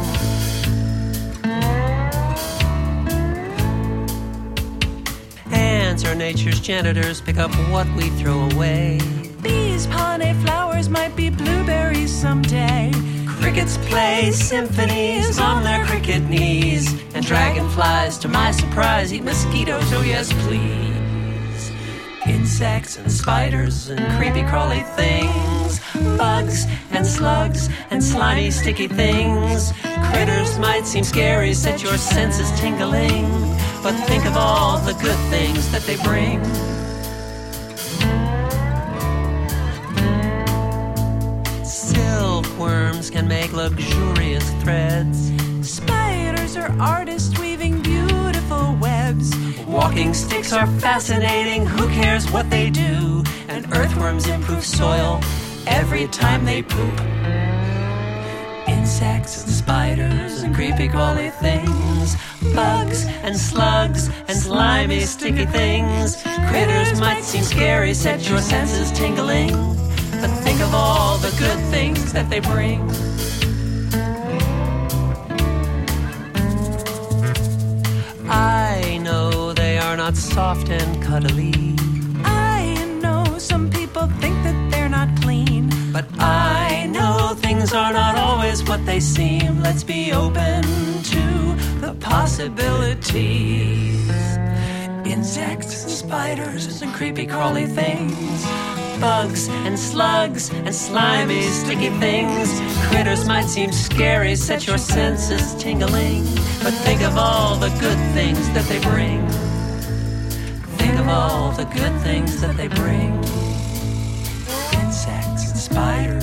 [5.92, 8.98] Ants are nature's janitors, pick up what we throw away.
[9.42, 12.90] These pane flowers might be blueberries someday.
[13.26, 19.92] Crickets play symphonies on their cricket knees, and dragonflies, to my surprise, eat mosquitoes.
[19.92, 21.70] Oh yes, please.
[22.26, 25.78] Insects and spiders and creepy crawly things,
[26.16, 29.74] bugs and slugs and slimy sticky things.
[30.10, 33.26] Critters might seem scary, set your senses tingling,
[33.82, 36.40] but think of all the good things that they bring.
[41.64, 45.32] Silkworms can make luxurious threads.
[45.68, 49.34] Spiders are artists weaving beautiful webs.
[49.66, 53.24] Walking sticks are fascinating, who cares what they do?
[53.48, 55.20] And earthworms improve soil
[55.66, 57.51] every time they poop.
[58.92, 62.14] Insects and spiders and creepy crawly things,
[62.54, 66.22] bugs and slugs and slimy sticky things.
[66.50, 69.52] Critters might seem scary, set your senses tingling,
[70.20, 72.82] but think of all the good things that they bring.
[78.28, 81.76] I know they are not soft and cuddly,
[82.24, 85.70] I know some people think that they're not clean.
[85.92, 86.61] but I
[87.62, 89.62] things are not always what they seem.
[89.62, 90.64] Let's be open
[91.14, 94.10] to the possibilities.
[95.06, 98.44] Insects spiders and creepy crawly things.
[99.00, 102.60] Bugs and slugs and slimy sticky things.
[102.88, 106.24] Critters might seem scary, set your senses tingling.
[106.64, 109.24] But think of all the good things that they bring.
[110.78, 113.22] Think of all the good things that they bring.
[114.82, 116.21] Insects and spiders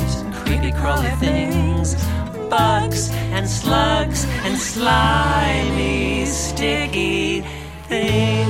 [0.59, 1.95] creepy crawly things.
[2.49, 7.41] Bugs and slugs and slimy sticky
[7.87, 8.49] things.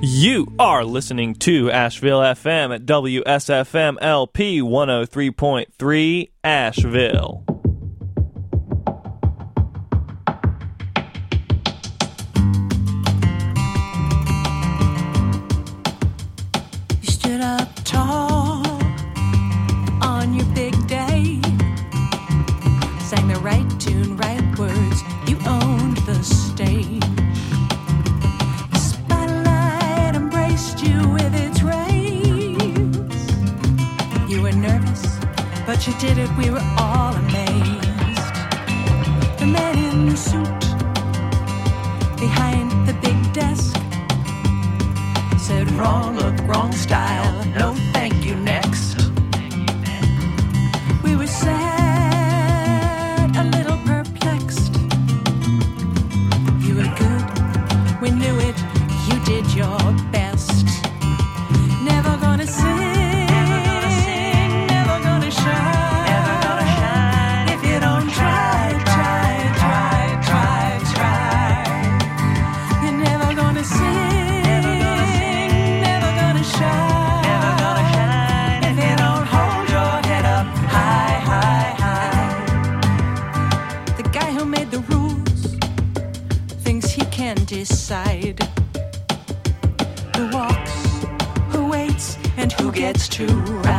[0.00, 7.47] You are listening to Asheville FM at WSFM LP 103.3 Asheville.
[35.98, 36.30] Did it.
[36.36, 38.36] We were all amazed.
[39.40, 40.60] The man in the suit
[42.20, 43.76] behind the big desk
[45.38, 47.44] said wrong look, wrong style.
[47.58, 48.36] No, thank you.
[48.36, 49.10] Next.
[51.02, 51.56] We were sad,
[53.36, 54.74] a little perplexed.
[56.60, 57.24] You were good,
[58.00, 58.56] we knew it.
[59.08, 60.07] You did your
[87.58, 88.38] can decide
[90.16, 91.04] who walks,
[91.50, 93.77] who waits, and who gets to ride.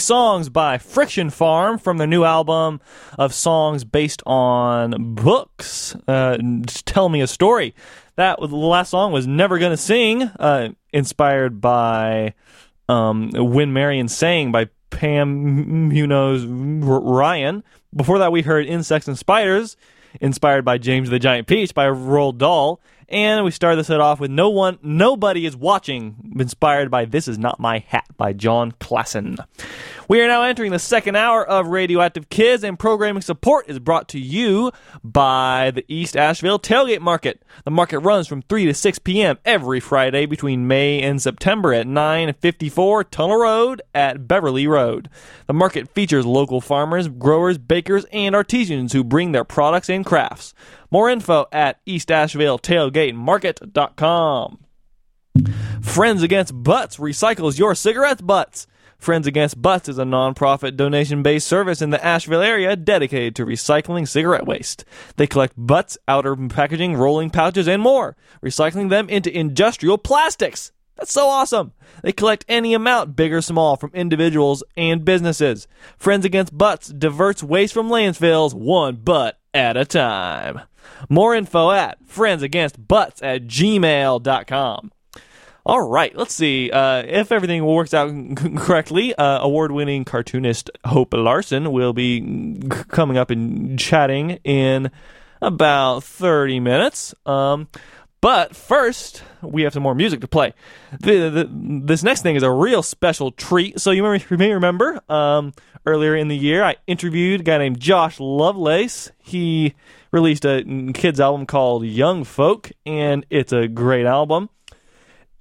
[0.00, 2.80] Songs by Friction Farm from their new album
[3.18, 5.94] of songs based on books.
[6.08, 6.36] Uh,
[6.84, 7.74] Tell me a story.
[8.16, 12.34] That the last song was "Never Gonna Sing," uh, inspired by
[12.88, 17.62] um, "When Marian Sang" by Pam Munoz Ryan.
[17.94, 19.76] Before that, we heard "Insects and Spiders,"
[20.20, 22.80] inspired by James the Giant Peach by Roald Dahl.
[23.10, 27.26] And we started this set off with No One, Nobody is Watching, inspired by This
[27.26, 29.36] Is Not My Hat by Jon Klassen.
[30.10, 34.08] We are now entering the second hour of Radioactive Kids, and programming support is brought
[34.08, 34.72] to you
[35.04, 37.44] by the East Asheville Tailgate Market.
[37.64, 39.38] The market runs from 3 to 6 p.m.
[39.44, 45.08] every Friday between May and September at 954 Tunnel Road at Beverly Road.
[45.46, 50.54] The market features local farmers, growers, bakers, and artisans who bring their products and crafts.
[50.90, 54.58] More info at eastashletailgatemarket.com.
[55.82, 58.66] Friends Against Butts recycles your cigarette butts.
[59.00, 63.46] Friends Against Butts is a nonprofit donation based service in the Asheville area dedicated to
[63.46, 64.84] recycling cigarette waste.
[65.16, 70.72] They collect butts, outer packaging, rolling pouches, and more, recycling them into industrial plastics.
[70.96, 71.72] That's so awesome.
[72.02, 75.66] They collect any amount, big or small, from individuals and businesses.
[75.96, 80.60] Friends Against Butts diverts waste from landfills one butt at a time.
[81.08, 84.92] More info at friendsagainstbutts at gmail.com.
[85.70, 86.68] All right, let's see.
[86.68, 88.10] Uh, if everything works out
[88.56, 94.90] correctly, uh, award winning cartoonist Hope Larson will be coming up and chatting in
[95.40, 97.14] about 30 minutes.
[97.24, 97.68] Um,
[98.20, 100.54] but first, we have some more music to play.
[100.98, 101.48] The, the,
[101.84, 103.78] this next thing is a real special treat.
[103.78, 105.52] So you, remember, you may remember um,
[105.86, 109.12] earlier in the year, I interviewed a guy named Josh Lovelace.
[109.18, 109.76] He
[110.10, 110.64] released a
[110.94, 114.50] kids album called Young Folk, and it's a great album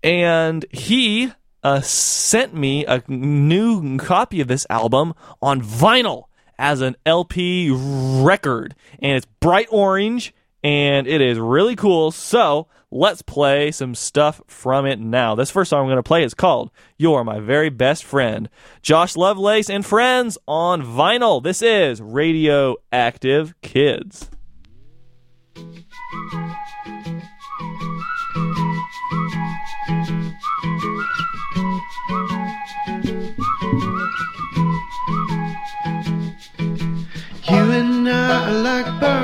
[0.04, 1.32] and he
[1.64, 6.24] uh, sent me a new copy of this album on vinyl
[6.58, 10.34] as an LP record, and it's bright orange
[10.64, 12.12] and it is really cool.
[12.12, 15.36] So let's play some stuff from it now.
[15.36, 18.50] This first song I'm going to play is called "You're My Very Best Friend."
[18.82, 21.42] Josh Lovelace and friends on vinyl.
[21.42, 24.30] This is Radioactive Kids.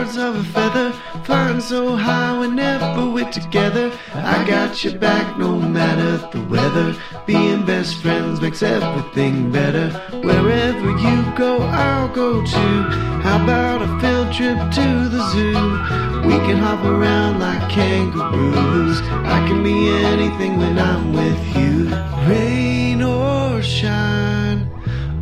[0.06, 0.91] Birds of a feather,
[1.24, 3.91] flying so high whenever we're together.
[4.14, 6.95] I got your back no matter the weather.
[7.26, 9.89] Being best friends makes everything better.
[10.22, 12.82] Wherever you go, I'll go too.
[13.26, 16.28] How about a field trip to the zoo?
[16.28, 18.99] We can hop around like kangaroos.
[19.36, 21.89] I can be anything when I'm with you.
[22.30, 24.70] Rain or shine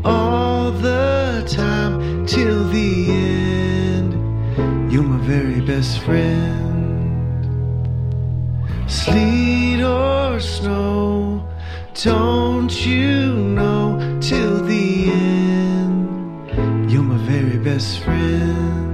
[0.04, 3.83] all the time till the end.
[4.94, 7.50] You're my very best friend.
[8.88, 11.50] Sleet or snow,
[12.04, 16.92] don't you know till the end.
[16.92, 18.93] You're my very best friend.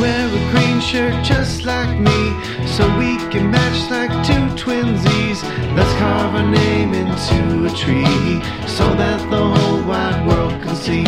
[0.00, 2.20] Wear a green shirt just like me,
[2.66, 5.42] so we can match like two twinsies.
[5.76, 11.04] Let's carve our name into a tree, so that the whole wide world can see.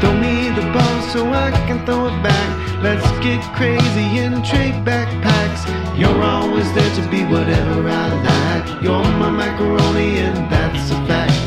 [0.00, 2.82] Throw me the ball so I can throw it back.
[2.82, 5.62] Let's get crazy and trade backpacks.
[5.98, 8.82] You're always there to be whatever I like.
[8.82, 11.43] You're my macaroni, and that's a fact.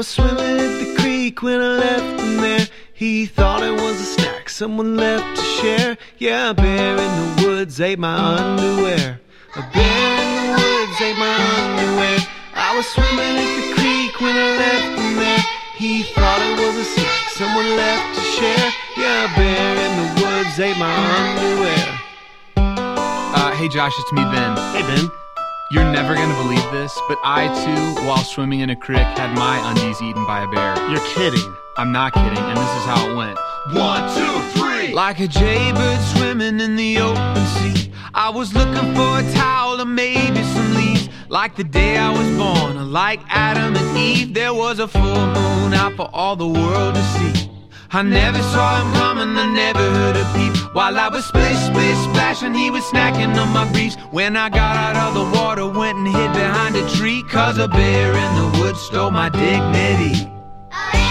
[0.00, 2.66] Was swimming at the creek when I left him there.
[2.94, 5.98] He thought it was a snack someone left to share.
[6.16, 9.20] Yeah, a bear in the woods ate my underwear.
[9.56, 12.18] A bear in the woods ate my underwear.
[12.54, 15.44] I was swimming at the creek when I left him there.
[15.76, 18.68] He thought it was a snack someone left to share.
[18.96, 21.86] Yeah, a bear in the woods ate my underwear.
[22.56, 24.56] Uh, hey Josh, it's me, Ben.
[24.72, 25.19] Hey, Ben.
[25.72, 29.56] You're never gonna believe this, but I too, while swimming in a creek, had my
[29.70, 30.74] undies eaten by a bear.
[30.90, 31.54] You're kidding.
[31.76, 33.38] I'm not kidding, and this is how it went.
[33.72, 34.92] One, two, three.
[34.92, 37.92] Like a jaybird swimming in the open sea.
[38.14, 41.08] I was looking for a towel or maybe some leaves.
[41.28, 45.26] Like the day I was born, or like Adam and Eve, there was a full
[45.26, 47.49] moon out for all the world to see.
[47.92, 50.74] I never saw him coming, I never heard a peep.
[50.74, 53.96] While I was splish, splish, splash, and he was snacking on my briefs.
[54.12, 57.24] When I got out of the water, went and hid behind a tree.
[57.24, 60.30] Cause a bear in the woods stole my dignity.
[60.72, 61.09] Oh, a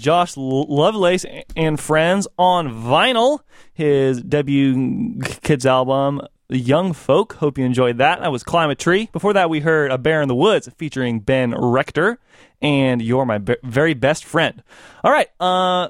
[0.00, 3.40] Josh Lovelace and Friends on vinyl,
[3.74, 7.34] his debut kids album, Young Folk.
[7.34, 8.20] Hope you enjoyed that.
[8.20, 9.10] That was Climb a Tree.
[9.12, 12.18] Before that, we heard A Bear in the Woods featuring Ben Rector
[12.62, 14.62] and You're My Very Best Friend.
[15.04, 15.88] All right, uh,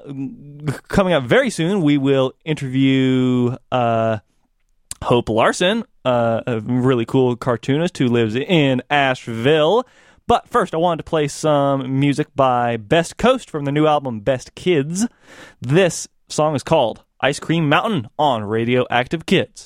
[0.89, 4.19] coming up very soon, we will interview uh,
[5.03, 9.85] Hope Larson, uh, a really cool cartoonist who lives in Asheville.
[10.31, 14.21] But first, I wanted to play some music by Best Coast from the new album
[14.21, 15.05] Best Kids.
[15.59, 19.65] This song is called Ice Cream Mountain on Radioactive Kids.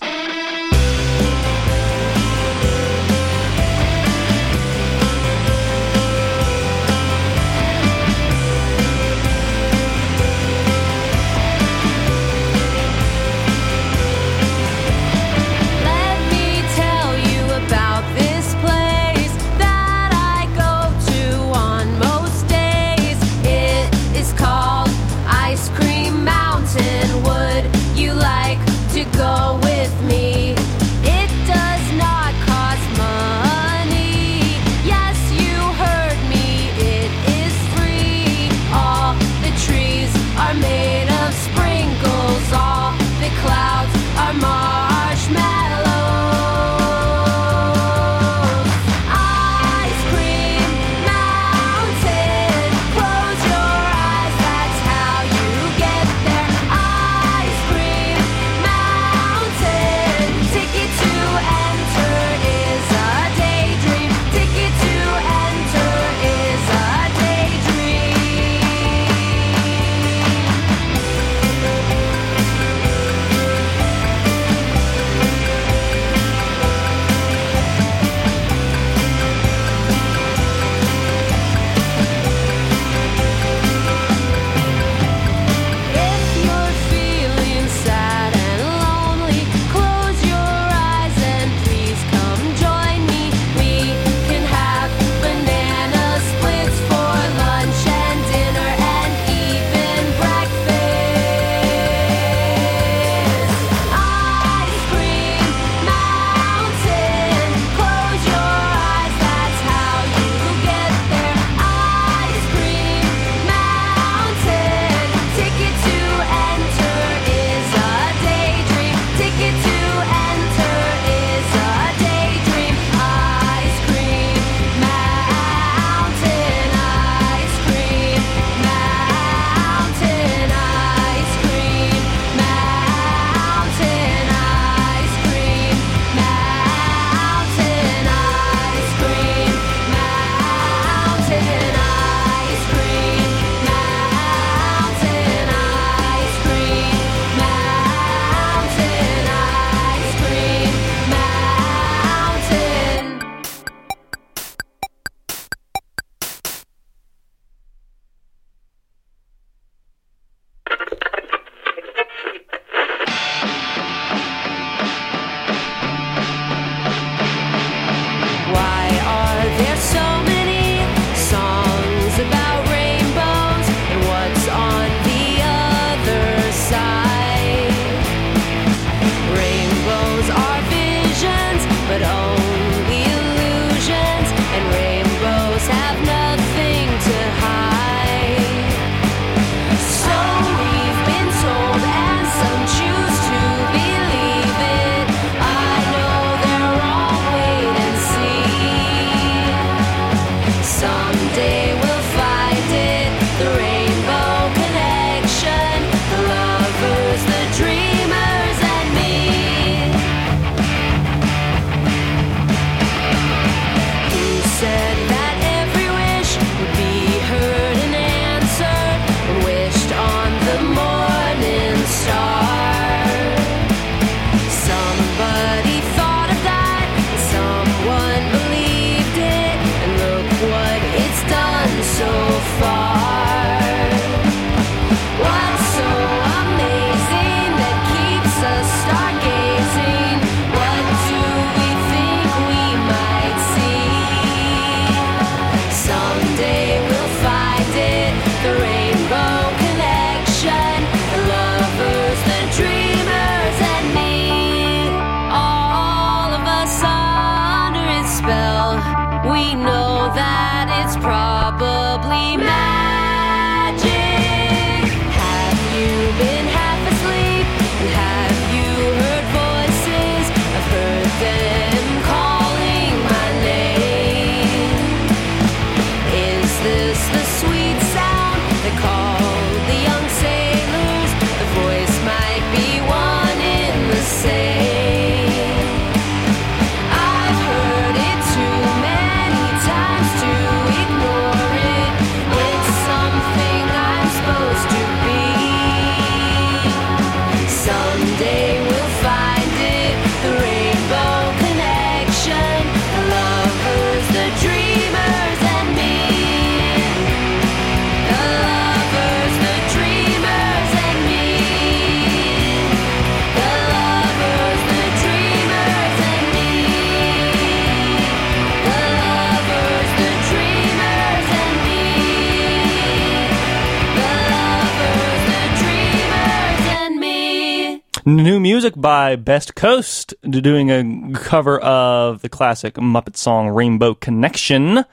[329.18, 334.84] Best Coast, doing a cover of the classic Muppet song Rainbow Connection.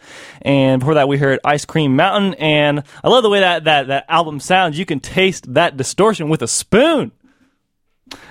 [0.43, 2.35] And before that, we heard Ice Cream Mountain.
[2.35, 4.78] And I love the way that, that, that album sounds.
[4.78, 7.12] You can taste that distortion with a spoon.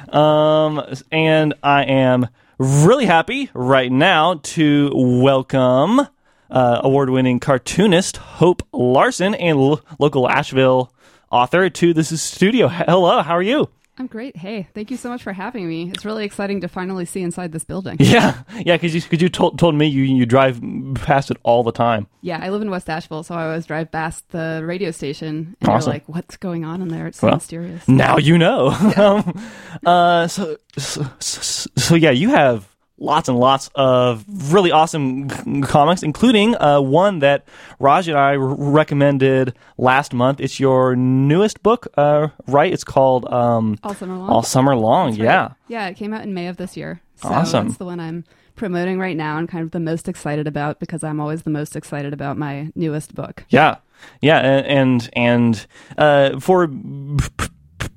[0.09, 2.27] Um, and I am
[2.57, 6.01] really happy right now to welcome
[6.49, 10.93] uh, award-winning cartoonist Hope Larson and lo- local Asheville
[11.31, 12.67] author to this studio.
[12.67, 13.69] Hello, how are you?
[14.01, 14.35] I'm great.
[14.35, 15.91] Hey, thank you so much for having me.
[15.91, 17.97] It's really exciting to finally see inside this building.
[18.11, 20.59] Yeah, yeah, because you, cause you told, told me you, you drive
[20.95, 22.07] past it all the time.
[22.21, 25.69] Yeah, I live in West Asheville, so I always drive past the radio station and
[25.69, 25.89] Awesome.
[25.91, 27.05] you're like, what's going on in there?
[27.05, 27.87] It's so Well, mysterious.
[27.87, 28.69] Now you know.
[28.97, 29.39] um,
[29.85, 32.67] uh, so, so, so, so, yeah, you have
[33.01, 34.23] lots and lots of
[34.53, 35.27] really awesome
[35.63, 37.45] comics, including uh, one that
[37.79, 40.39] Raj and I r- recommended last month.
[40.39, 42.71] It's your newest book, uh, right?
[42.71, 44.29] It's called um, All Summer Long.
[44.29, 45.09] All Summer Long.
[45.11, 45.19] Right.
[45.19, 45.49] Yeah.
[45.67, 47.01] Yeah, it came out in May of this year.
[47.15, 47.67] So Awesome.
[47.67, 48.23] that's the one I'm
[48.55, 51.75] promoting right now and kind of the most excited about because I'm always the most
[51.75, 53.45] excited about my newest book.
[53.49, 53.77] Yeah,
[54.21, 55.65] yeah, a- and and
[55.97, 57.47] uh, for p-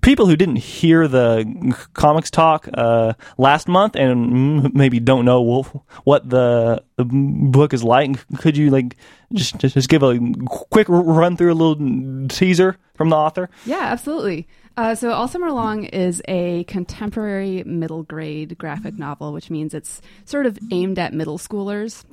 [0.00, 5.62] people who didn't hear the comics talk uh, last month and maybe don't know
[6.04, 8.96] what the the book is like, could you like
[9.32, 13.48] just just just give a quick run through a little teaser from the author?
[13.64, 14.46] Yeah, absolutely.
[14.76, 20.02] Uh, so All Summer Long is a contemporary middle grade graphic novel, which means it's
[20.24, 22.04] sort of aimed at middle schoolers.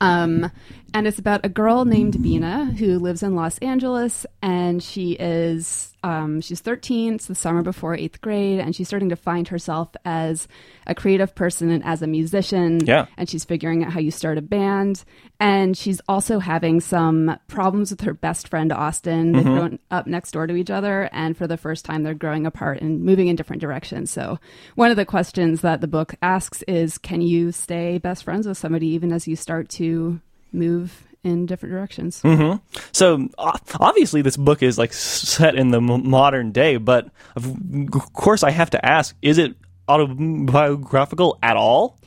[0.00, 0.50] Um,
[0.94, 5.90] and it's about a girl named Bina who lives in Los Angeles, and she is
[6.04, 7.14] um, she's 13.
[7.14, 10.46] It's the summer before eighth grade, and she's starting to find herself as
[10.86, 12.78] a creative person and as a musician.
[12.84, 13.06] Yeah.
[13.16, 15.02] and she's figuring out how you start a band,
[15.40, 19.32] and she's also having some problems with her best friend Austin.
[19.32, 19.58] They've Mhm.
[19.58, 22.80] grown up next door to each other, and for the first time, they're growing apart
[22.82, 24.10] and moving in different directions.
[24.10, 24.38] So,
[24.74, 28.58] one of the questions that the book asks is Can you stay best friends with
[28.58, 30.20] somebody even as you start to
[30.54, 32.20] move in different directions?
[32.22, 32.54] hmm
[32.92, 38.42] So obviously, this book is like set in the m- modern day, but of course,
[38.42, 39.54] I have to ask: Is it
[39.88, 41.98] autobiographical at all?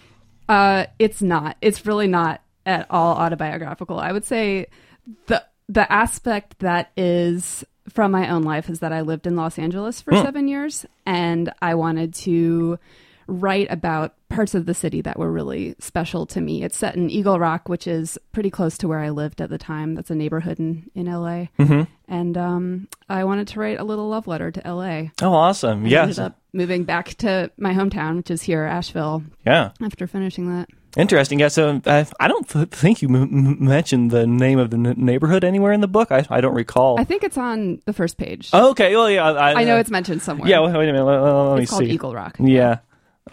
[0.50, 1.58] Uh, it's not.
[1.62, 4.00] It's really not at all autobiographical.
[4.00, 4.68] I would say
[5.28, 9.58] the the aspect that is from my own life is that I lived in Los
[9.60, 10.22] Angeles for Hmm.
[10.24, 12.80] seven years, and I wanted to
[13.28, 16.64] write about parts of the city that were really special to me.
[16.64, 19.58] It's set in Eagle Rock, which is pretty close to where I lived at the
[19.58, 19.96] time.
[19.96, 21.88] That's a neighborhood in in LA, Mhm.
[22.08, 25.12] and um, I wanted to write a little love letter to LA.
[25.22, 25.86] Oh, awesome!
[25.86, 26.04] I Yes.
[26.04, 29.24] ended up moving back to my hometown, which is here, Asheville.
[29.46, 29.70] Yeah.
[29.82, 30.68] After finishing that.
[30.96, 31.40] Interesting.
[31.40, 31.50] Yeah.
[31.50, 34.96] So uh, I don't th- think you m- m- mentioned the name of the n-
[34.98, 36.12] neighborhood anywhere in the book.
[36.12, 37.00] I, I don't recall.
[37.00, 38.50] I think it's on the first page.
[38.52, 38.96] Oh, okay.
[38.96, 39.24] Well, yeah.
[39.32, 40.50] I, I know it's mentioned somewhere.
[40.50, 40.60] Yeah.
[40.62, 41.06] Wait, wait a minute.
[41.06, 41.92] Let, let- let me It's called see.
[41.92, 42.38] Eagle Rock.
[42.40, 42.80] Yeah.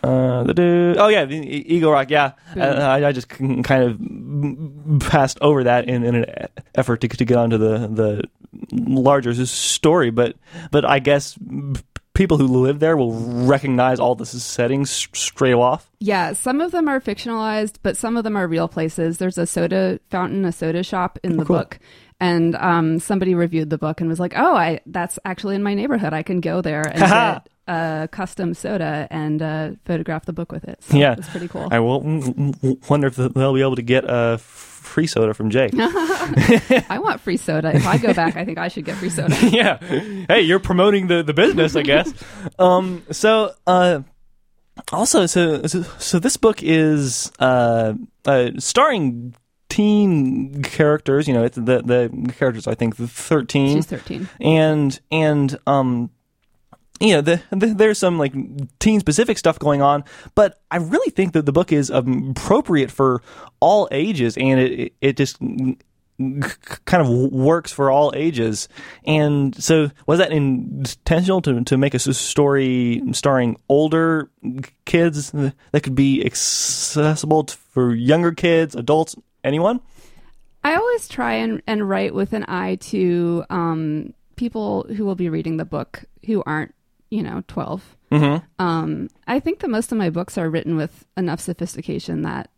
[0.02, 0.96] Uh, the.
[0.98, 2.10] Oh yeah, Eagle Rock.
[2.10, 7.08] Yeah, uh, I, I just kind of passed over that in, in an effort to
[7.08, 8.24] to get onto the the
[8.72, 10.10] larger story.
[10.10, 10.36] But
[10.70, 11.38] but I guess
[12.14, 13.12] people who live there will
[13.46, 15.90] recognize all the settings straight off.
[15.98, 19.18] Yeah, some of them are fictionalized, but some of them are real places.
[19.18, 21.58] There's a soda fountain, a soda shop in the cool.
[21.58, 21.78] book.
[22.20, 25.74] And um, somebody reviewed the book and was like, "Oh, I that's actually in my
[25.74, 26.12] neighborhood.
[26.12, 30.82] I can go there and a custom soda and uh, photograph the book with it."
[30.82, 31.68] So yeah, it's pretty cool.
[31.70, 32.00] I will
[32.88, 34.38] wonder if they'll be able to get a
[34.84, 35.72] free soda from Jake.
[35.78, 37.74] I want free soda.
[37.74, 39.36] If I go back, I think I should get free soda.
[39.42, 39.78] yeah.
[40.28, 42.12] Hey, you're promoting the, the business, I guess.
[42.58, 44.02] um, so, uh,
[44.92, 49.34] also, so, so, so this book is, uh, uh, starring
[49.68, 53.76] teen characters, you know, it's the, the characters, I think, 13.
[53.76, 54.28] She's 13.
[54.40, 56.10] And, and, um,
[57.00, 58.32] you know, the, the, there's some like
[58.78, 60.04] teen specific stuff going on,
[60.34, 63.22] but I really think that the book is um, appropriate for
[63.60, 65.38] all ages, and it it, just
[66.84, 68.68] kind of works for all ages.
[69.04, 74.30] And so, was that intentional to to make a story starring older
[74.84, 79.80] kids that could be accessible for younger kids, adults, anyone?
[80.64, 85.28] I always try and, and write with an eye to um, people who will be
[85.28, 86.74] reading the book who aren't,
[87.14, 87.96] you know, 12.
[88.10, 88.42] Mhm.
[88.58, 92.50] Um, I think that most of my books are written with enough sophistication that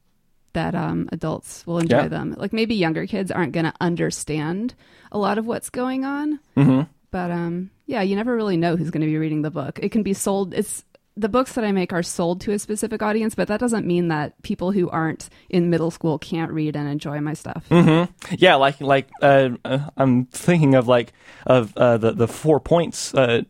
[0.52, 2.08] that um, adults will enjoy Yeah.
[2.08, 2.34] them.
[2.38, 4.72] Like maybe younger kids aren't going to understand
[5.12, 6.82] a lot of what's going on, Mm-hmm.
[7.10, 9.78] but um, yeah, you never really know who's going to be reading the book.
[9.82, 10.54] It can be sold.
[10.54, 10.82] It's
[11.14, 14.08] the books that I make are sold to a specific audience, but that doesn't mean
[14.08, 17.64] that people who aren't in middle school can't read and enjoy my stuff.
[17.68, 21.12] hmm Yeah, like like uh, uh, I'm thinking of like
[21.46, 23.12] of uh, the the four points.
[23.14, 23.42] Uh,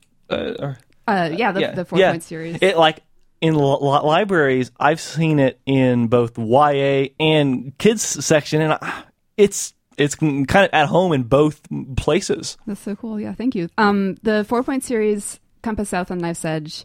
[1.08, 2.10] uh, or Uh, yeah, the, the four yeah.
[2.10, 2.58] point series.
[2.60, 3.02] It like
[3.40, 9.02] in li- li- libraries, I've seen it in both YA and kids section, and I,
[9.36, 11.60] it's it's kind of at home in both
[11.96, 12.56] places.
[12.66, 13.18] That's so cool.
[13.20, 13.68] Yeah, thank you.
[13.78, 16.84] Um, the four point series, Compass South and Knife's Edge,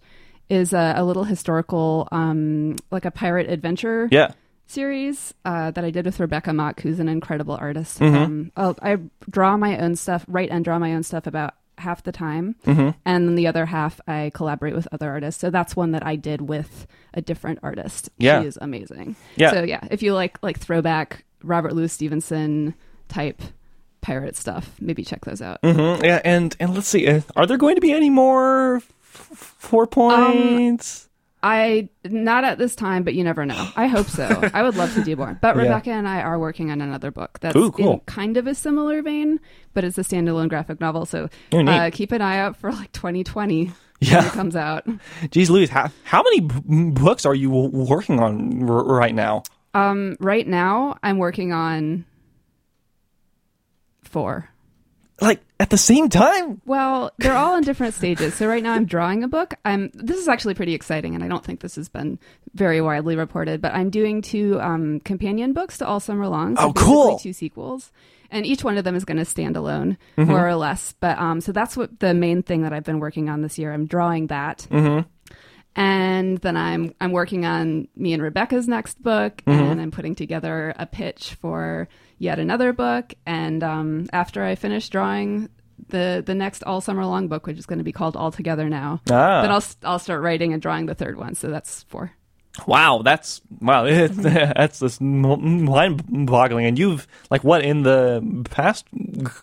[0.50, 4.32] is a, a little historical, um, like a pirate adventure Yeah.
[4.66, 8.00] series uh, that I did with Rebecca Mock, who's an incredible artist.
[8.00, 8.16] Mhm.
[8.16, 8.98] Um, I'll- I
[9.30, 12.96] draw my own stuff, write and draw my own stuff about half the time, Mhm.
[13.06, 15.40] and then the other half I collaborate with other artists.
[15.42, 18.10] So that's one that I did with a different artist.
[18.18, 18.42] Yeah.
[18.42, 19.16] she is amazing.
[19.36, 19.52] Yeah.
[19.52, 22.74] So yeah, if you like like throwback Robert Louis Stevenson
[23.10, 23.42] type
[24.02, 25.60] pirate stuff, maybe check those out.
[25.64, 28.86] hmm Yeah, and and let's see, uh, are there going to be any more f-
[29.60, 31.08] four points?
[31.44, 33.70] I not at this time, but you never know.
[33.76, 34.28] I hope so.
[34.54, 35.38] I would love to do more.
[35.42, 35.64] But Yeah.
[35.64, 37.94] Rebecca and I are working on another book that's Ooh, cool.
[37.94, 39.40] in kind of a similar vein,
[39.74, 41.06] but it's a standalone graphic novel.
[41.06, 44.18] So Oh, uh, keep an eye out for like 2020 Yeah.
[44.20, 44.86] when it comes out.
[45.32, 49.42] Geez, Louise, how, how many b- books are you w- working on r- right now?
[49.74, 52.06] Um, right now, I'm working on
[54.04, 54.50] four.
[55.22, 56.62] Like at the same time?
[56.66, 58.34] Well, they're all in different stages.
[58.34, 59.54] So right now I'm drawing a book.
[59.64, 62.18] I'm this is actually pretty exciting and I don't think this has been
[62.56, 66.56] very widely reported, but I'm doing two um, companion books to All Summer Long.
[66.58, 67.20] So Oh, cool.
[67.20, 67.92] Two sequels.
[68.32, 70.28] And each one of them is going to stand alone, Mhm.
[70.28, 70.96] more or less.
[71.00, 73.72] But um, so that's what the main thing that I've been working on this year.
[73.74, 75.08] I'm drawing that, Mm-hmm.
[75.76, 79.72] and then I'm I'm working on me and Rebecca's next book, Mhm.
[79.72, 81.88] and I'm putting together a pitch for
[82.22, 83.14] yet another book.
[83.26, 85.50] And um, after I finish drawing
[85.90, 88.70] the the next all summer long book, which is going to be called All Together
[88.70, 89.42] Now, Ah.
[89.42, 91.34] then I'll I'll start writing and drawing the third one.
[91.36, 92.12] So that's four.
[92.68, 96.66] Wow, that's wow, that's just mind-boggling.
[96.66, 98.86] And you've like what in the past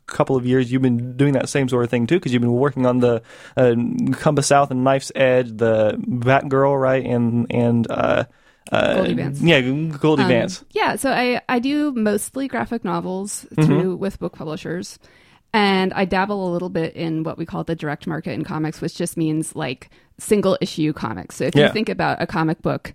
[0.06, 2.52] couple of years you've been doing that same sort of thing too, because you've been
[2.52, 3.22] working on the
[3.56, 3.74] uh,
[4.12, 8.24] Compass South and Knife's Edge, the Batgirl, right, and and uh,
[8.72, 9.40] uh, Goldie Vance.
[9.40, 10.64] yeah, Goldie Um, Vance.
[10.72, 13.64] Yeah, so I I do mostly graphic novels Mhm.
[13.66, 14.98] through with book publishers.
[15.54, 18.82] And I dabble a little bit in what we call the direct market in comics,
[18.82, 19.88] which just means like
[20.18, 21.36] single issue comics.
[21.36, 21.68] So if Yeah.
[21.68, 22.92] you think about a comic book,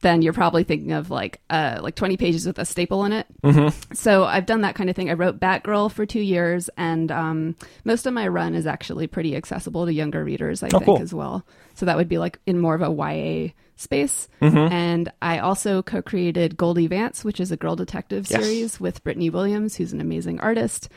[0.00, 3.26] then you're probably thinking of like uh like 20 pages with a staple in it.
[3.44, 3.72] Mhm.
[3.96, 5.10] So I've done that kind of thing.
[5.10, 9.34] I wrote Batgirl for two years, and um, most of my run is actually pretty
[9.36, 11.02] accessible to younger readers, I Oh, think, cool.
[11.02, 11.44] as well.
[11.74, 14.28] So that would be like in more of a YA space.
[14.40, 14.70] Mhm.
[14.70, 18.42] And I also co created Goldie Vance, which is a girl detective Yes.
[18.42, 20.88] series with Brittney Williams, who's an amazing artist.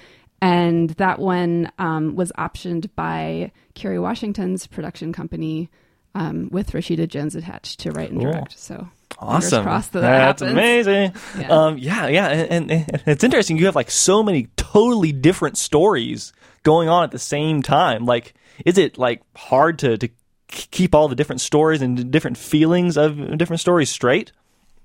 [0.41, 5.69] And that one um, was optioned by Kerry Washington's production company
[6.15, 8.31] um, with Rashida Jones attached to write and Cool.
[8.31, 8.57] direct.
[8.57, 8.87] So
[9.19, 9.63] Awesome.
[9.65, 10.51] that, that That's happens.
[10.51, 11.13] amazing.
[11.39, 11.47] Yeah.
[11.49, 13.57] Um, yeah, yeah, and, and it's interesting.
[13.57, 16.33] You have like so many totally different stories
[16.63, 18.05] going on at the same time.
[18.05, 18.33] Like,
[18.65, 20.09] is it like hard to to
[20.47, 24.31] keep all the different stories and different feelings of different stories straight?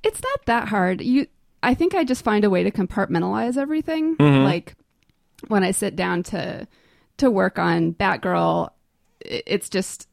[0.02, 1.01] it's not that hard.
[1.02, 1.27] You,
[1.62, 4.16] I think I just find a way to compartmentalize everything.
[4.16, 4.44] Mhm.
[4.44, 4.74] Like
[5.48, 6.66] when I sit down to
[7.19, 8.70] to work on Batgirl,
[9.20, 10.09] it's just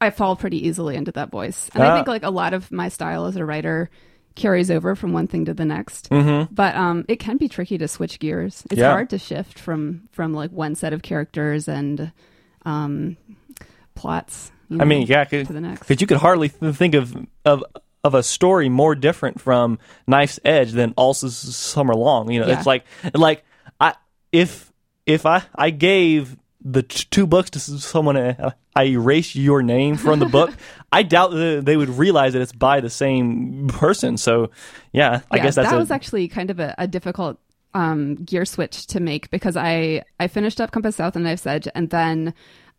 [0.00, 1.94] I fall pretty easily into that voice, and I Ah.
[1.96, 3.90] think like a lot of my style as a writer
[4.36, 6.08] carries over from one thing to the next.
[6.10, 6.48] Mhm.
[6.52, 8.62] But um, it can be tricky to switch gears.
[8.70, 8.90] It's Yeah.
[8.90, 12.12] hard to shift from from like one set of characters and
[12.64, 13.16] um,
[13.94, 14.52] plots.
[14.68, 15.80] you I mean, know, yeah, to the next.
[15.80, 17.64] because you could hardly th- think of of
[18.04, 22.30] of a story more different from Knife's Edge than All S- Summer Long.
[22.30, 22.58] You know, Yeah.
[22.58, 22.84] it's like
[23.14, 23.44] like
[23.80, 23.94] I
[24.30, 24.72] if
[25.06, 26.36] if I I gave
[26.70, 30.50] the t- two books to someone, uh, I erase your name from the book.
[30.92, 34.16] I doubt that they would realize that it's by the same person.
[34.16, 34.50] So,
[34.92, 37.38] yeah, I Yeah, guess that's that a, was actually kind of a, a difficult
[37.74, 41.68] um, gear switch to make because I I finished up Compass South and Knife's Edge,
[41.74, 42.34] and then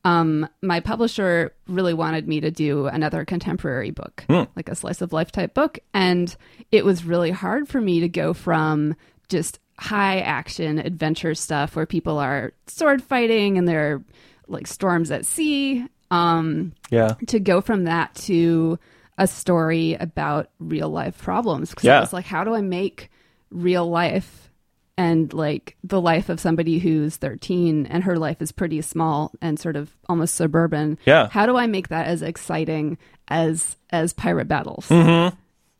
[0.05, 4.43] um, my publisher really wanted me to do another contemporary book, Hmm.
[4.55, 6.35] like a slice of life type book, and
[6.71, 8.95] it was really hard for me to go from
[9.27, 14.03] just high action adventure stuff where people are sword fighting and there are
[14.47, 15.85] like storms at sea.
[16.11, 17.15] Um, Yeah.
[17.27, 18.79] to go from that to
[19.17, 21.97] a story about real life problems because Yeah.
[21.97, 23.11] it was like how do i make
[23.51, 24.49] real life
[24.97, 29.59] and like the life of somebody who's 13 and her life is pretty small and
[29.59, 31.27] sort of almost suburban Yeah.
[31.29, 32.97] how do i make that as exciting
[33.27, 35.35] as as pirate battles Mm-hmm.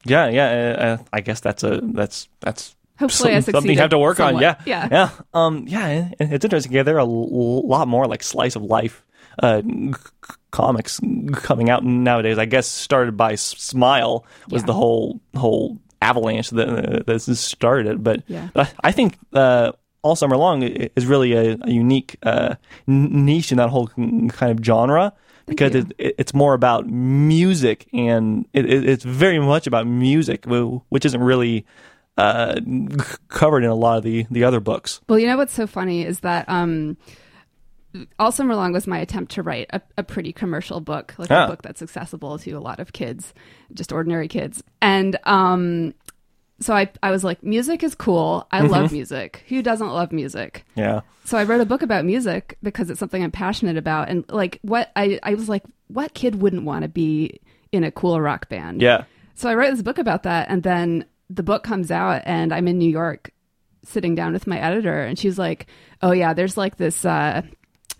[0.06, 0.48] Yeah, yeah.
[0.50, 3.98] Uh, uh, I guess that's a that's that's Hopefully I some- something you have to
[4.00, 4.40] work on.
[4.40, 4.88] Yeah, Yeah.
[4.92, 5.10] yeah.
[5.34, 6.10] Um, yeah.
[6.20, 6.72] It's interesting.
[6.74, 9.04] Yeah, there are a lot more like slice of life
[9.42, 9.94] uh, c-
[10.52, 11.00] comics
[11.34, 12.38] coming out nowadays.
[12.38, 14.66] I guess started by Smile was Yeah.
[14.68, 18.04] the whole whole avalanche that uh, that started it.
[18.04, 18.50] But, Yeah.
[18.54, 19.72] but I I think uh,
[20.02, 22.56] all summer long is really a, a unique uh,
[22.88, 25.14] niche in that whole kind of genre
[25.46, 30.46] because it, it, it's more about music and it, it, it's very much about music,
[30.90, 31.66] which isn't really
[32.20, 32.60] uh,
[33.30, 35.02] covered in a lot of the, the other books.
[35.08, 36.98] Well, you know what's so funny is that um,
[38.20, 41.46] All Summer Long was my attempt to write a, a pretty commercial book, like Ah.
[41.46, 43.34] a book that's accessible to a lot of kids,
[43.74, 44.62] just ordinary kids.
[44.82, 45.94] And um,
[46.60, 48.48] so I, I was like, music is cool.
[48.52, 48.72] I Mm-hmm.
[48.72, 49.44] love music.
[49.50, 50.66] Who doesn't love music?
[50.76, 51.02] Yeah.
[51.26, 54.10] So I wrote a book about music because it's something I'm passionate about.
[54.10, 57.40] And like, what I, I was like, what kid wouldn't want to be
[57.72, 58.82] in a cool rock band?
[58.82, 59.06] Yeah.
[59.36, 62.68] So I wrote this book about that, and then the book comes out, and I'm
[62.68, 63.32] in New York,
[63.84, 65.68] sitting down with my editor, and she's like,
[66.02, 67.44] "Oh yeah, there's like this uh,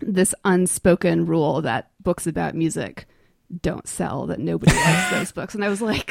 [0.00, 3.06] this unspoken rule that books about music
[3.62, 6.10] don't sell, that nobody likes those books." And I was like,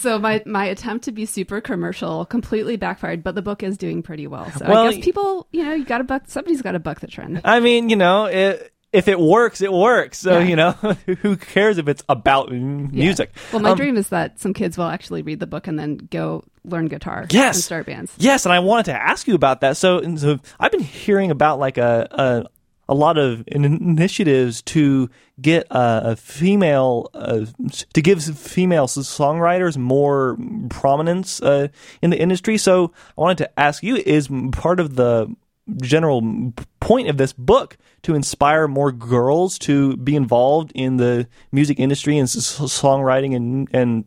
[0.00, 4.02] "So my my attempt to be super commercial completely backfired, but the book is doing
[4.02, 4.50] pretty well.
[4.52, 6.22] So Well, I guess people, you know, you got to buck.
[6.26, 9.72] Somebody's got to buck the trend." I mean, you know, it, if it works, it
[9.72, 10.18] works.
[10.18, 10.44] So, Yeah.
[10.46, 10.70] you know,
[11.22, 13.04] who cares if it's about m- Yeah.
[13.04, 13.32] music?
[13.52, 16.08] Well, my Um, dream is that some kids will actually read the book and then
[16.10, 17.56] go learn guitar Yes.
[17.56, 18.12] and start bands.
[18.18, 19.76] Yes, and I wanted to ask you about that.
[19.76, 22.44] So, and so I've been hearing about like a a,
[22.90, 25.10] a lot of in- initiatives to
[25.40, 27.44] get uh, a female uh,
[27.92, 30.36] to give female songwriters more
[30.70, 31.68] prominence uh,
[32.02, 32.56] in the industry.
[32.58, 35.34] So, I wanted to ask you: Is part of the
[35.82, 41.78] general point of this book to inspire more girls to be involved in the music
[41.78, 44.04] industry and songwriting and and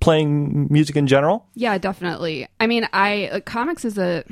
[0.00, 1.46] playing music in general?
[1.54, 2.48] Yeah, definitely.
[2.60, 4.24] I mean, I uh, comics is a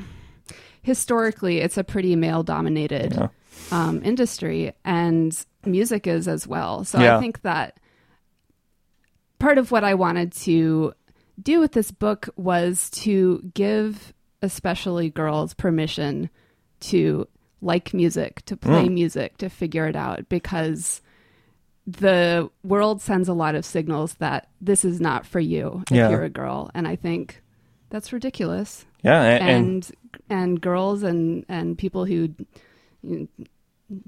[0.81, 3.29] historically it's a pretty male dominated
[3.71, 6.83] um, industry, and music is as well.
[6.83, 7.17] So Yeah.
[7.17, 7.79] I think that
[9.39, 10.93] part of what I wanted to
[11.41, 14.13] do with this book was to give
[14.45, 16.29] especially girls permission
[16.81, 17.27] to
[17.61, 18.93] like music, to play Mm.
[18.93, 21.01] music, to figure it out because
[21.87, 26.09] the world sends a lot of signals that this is not for you if Yeah.
[26.09, 27.41] you're a girl and I think
[27.89, 28.85] that's ridiculous.
[29.03, 29.91] Yeah, and, And
[30.29, 32.29] and girls and and people who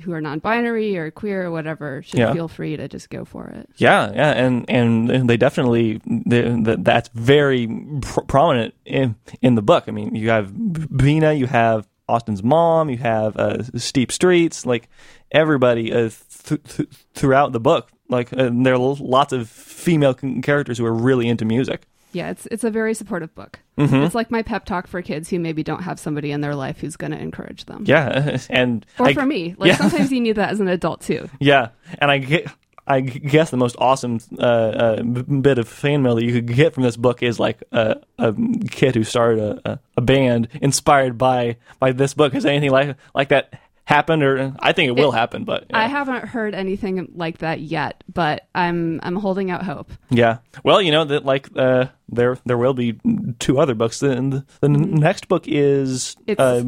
[0.04, 2.34] who are non-binary or queer or whatever should Yeah.
[2.34, 3.70] feel free to just go for it.
[3.78, 7.68] yeah, yeah, and and they definitely they, that that's very
[8.02, 9.84] pr- prominent in in the book.
[9.88, 10.52] I mean, you have
[10.98, 14.90] Bina, you have Austin's mom, you have uh, Steep Streets, like
[15.32, 16.10] everybody uh,
[16.46, 17.90] th- th- throughout the book.
[18.10, 21.86] Like uh, there are lots of female c- characters who are really into music.
[22.18, 23.60] Yeah, it's it's a very supportive book.
[23.78, 23.96] Mm-hmm.
[23.98, 26.80] It's like my pep talk for kids who maybe don't have somebody in their life
[26.80, 27.84] who's going to encourage them.
[27.86, 29.78] Yeah, and Or I- for me, like yeah.
[29.78, 31.30] sometimes you need that as an adult too.
[31.40, 31.70] Yeah,
[32.00, 32.52] and I get.
[32.90, 36.74] I guess the most awesome uh, uh, bit of fan mail that you could get
[36.74, 38.34] from this book is like a, a
[38.72, 42.32] kid who started a, a, a band inspired by by this book.
[42.32, 44.22] Has anything like like that happened?
[44.22, 45.80] Or I think it will It- happen, but yeah.
[45.80, 49.90] I haven't heard anything like that yet, but I'm I'm holding out hope.
[50.10, 50.40] yeah.
[50.64, 53.00] Well, you know that like uh, there there will be
[53.40, 54.00] two other books.
[54.02, 56.32] The, the, the next book is Mm-hmm.
[56.32, 56.64] It's- uh,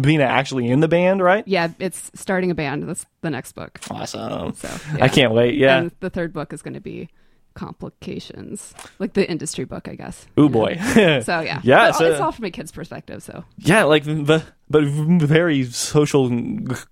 [0.00, 1.42] Bina actually in the band, right?
[1.48, 2.86] Yeah, it's starting a band.
[2.88, 3.80] That's the next book.
[3.90, 4.54] Awesome.
[4.54, 4.68] So
[5.00, 5.54] I can't wait.
[5.56, 5.78] Yeah.
[5.78, 7.08] And the third book is going to be
[7.54, 10.26] complications, like the industry book, I guess.
[10.38, 10.76] Ooh boy.
[11.22, 13.22] So yeah, Yeah, But so- it's all from a kid's perspective.
[13.22, 14.42] So Yeah, like the
[14.72, 16.28] but very social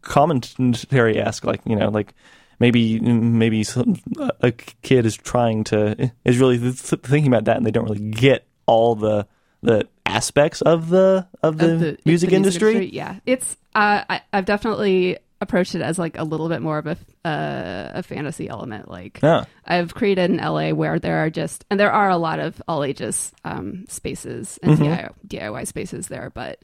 [0.03, 1.45] commentary esque.
[1.45, 2.15] Like you know, like
[2.59, 3.97] maybe maybe some,
[4.41, 8.11] a kid is trying to is really th- thinking about that, and they don't really
[8.11, 9.27] get all the
[9.63, 12.87] the aspects of the of the, Of the- music the industry.
[12.93, 16.87] Yeah, it's uh, I, I've definitely approached it as like a little bit more of
[16.87, 16.97] a
[17.27, 18.91] uh, a fantasy element.
[18.91, 19.45] Like Yeah.
[19.65, 22.85] I've created an LA where there are just and there are a lot of all
[22.85, 24.85] ages um, spaces and Mhm.
[24.87, 26.59] DIY, DIY spaces there, but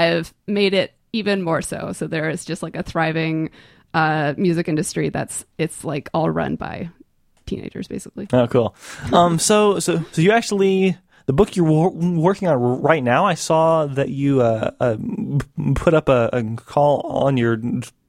[0.00, 1.92] I've made it even more so.
[1.92, 3.50] So there is just like a thriving
[3.92, 6.90] uh, music industry that's it's like all run by
[7.46, 8.28] teenagers basically.
[8.32, 8.74] Oh, cool.
[9.12, 10.96] Um, so so so you actually
[11.26, 13.26] the book you're wor- working on right now.
[13.26, 14.96] I saw that you uh, uh
[15.74, 17.60] put up a, a call on your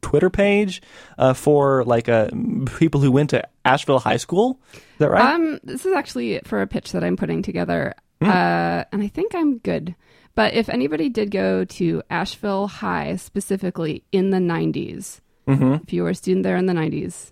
[0.01, 0.81] Twitter page
[1.17, 2.29] uh, for like uh,
[2.77, 4.59] people who went to Asheville High School.
[4.73, 5.35] Is that right?
[5.35, 9.33] Um, this is actually for a pitch that I'm putting together, uh, and I think
[9.35, 9.95] I'm good.
[10.35, 15.83] But if anybody did go to Asheville High specifically in the 90s, Mhm.
[15.83, 17.31] if you were a student there in the 90s,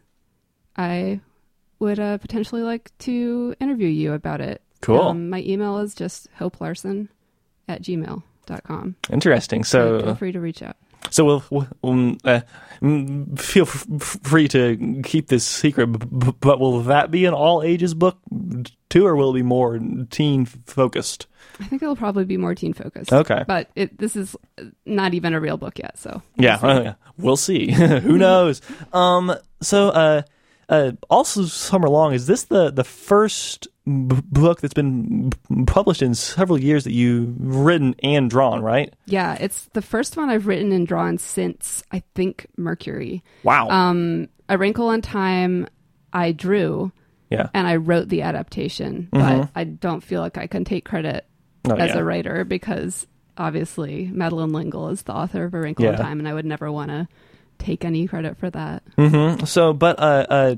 [0.76, 1.22] I
[1.80, 4.62] would uh, potentially like to interview you about it.
[4.82, 5.00] Cool.
[5.02, 7.08] Um, my email is just hopelarson
[7.68, 8.96] at gmail.com.
[9.12, 9.64] Interesting.
[9.64, 10.76] So So feel free to reach out.
[11.12, 12.42] So we'll, we'll um, uh,
[13.38, 13.88] feel f-
[14.24, 15.88] free to keep this secret.
[15.88, 18.18] b- But will that be an all ages book
[18.90, 21.26] too, or will it be more teen focused?
[21.60, 23.12] I think it'll probably be more teen focused.
[23.12, 23.44] Okay.
[23.48, 24.36] But it, this is
[24.86, 26.22] not even a real book yet, so.
[26.38, 26.94] Yeah, well, yeah.
[27.18, 27.72] we'll see.
[28.00, 28.62] Who knows?
[28.94, 30.22] Um, so, uh,
[30.70, 32.14] uh, All Summer Long.
[32.14, 33.68] Is this the the first
[34.08, 38.62] b- book that's been b- published in several years that you've written and drawn?
[38.62, 38.94] Right.
[39.06, 43.24] Yeah, it's the first one I've written and drawn since I think Mercury.
[43.44, 43.70] Wow.
[43.70, 45.68] Um, A Wrinkle in Time,
[46.14, 46.92] I drew.
[47.30, 47.50] Yeah.
[47.54, 49.42] And I wrote the adaptation, Mhm.
[49.42, 51.26] but I don't feel like I can take credit
[51.70, 51.98] Oh, as yeah.
[52.00, 53.06] a writer because
[53.38, 56.72] obviously Madeleine L'Engle is the author of A Wrinkle in Time, and I would never
[56.72, 57.08] want to
[57.60, 58.82] take any credit for that.
[58.98, 59.46] Mm-hmm.
[59.46, 60.56] So, but uh, uh,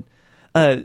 [0.54, 0.76] uh,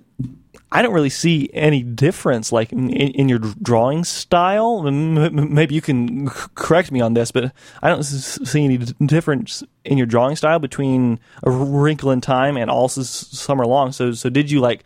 [0.69, 4.83] I don't really see any difference, like in, in your drawing style.
[4.83, 10.07] Maybe you can correct me on this, but I don't see any difference in your
[10.07, 13.93] drawing style between A Wrinkle in Time and All Summer Long.
[13.93, 14.83] So, so did you like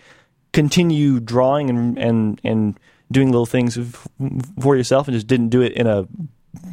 [0.53, 2.79] continue drawing and and and
[3.11, 3.77] doing little things
[4.61, 6.07] for yourself, and just didn't do it in a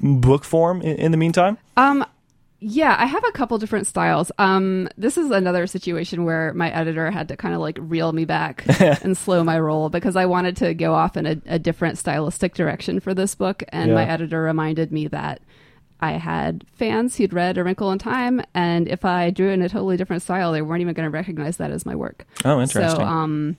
[0.03, 1.57] book form in, in the meantime?
[1.79, 2.05] Um,
[2.61, 4.33] yeah, I have a couple different styles.
[4.39, 8.25] Um, this is another situation where my editor had to kind of like reel me
[8.25, 11.99] back and slow my roll because I wanted to go off in a, a different
[11.99, 15.41] stylistic direction for this book, and my editor reminded me that
[16.01, 19.69] I had fans who'd read A Wrinkle in Time, and if I drew in a
[19.69, 22.27] totally different style, they weren't even going to recognize that as my work.
[22.45, 23.01] Oh, interesting.
[23.01, 23.57] So, um,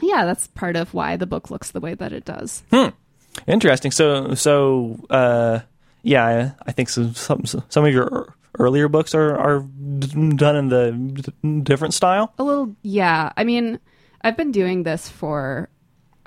[0.00, 2.62] yeah, that's part of why the book looks the way that it does.
[2.72, 2.88] Hmm.
[3.46, 3.90] Interesting.
[3.90, 5.60] So, so uh,
[6.02, 9.60] yeah, I, I think some, some some of your earlier books are are
[9.98, 12.32] d- done in the different style.
[12.38, 13.32] A little, yeah.
[13.36, 13.78] I mean,
[14.22, 15.68] I've been doing this for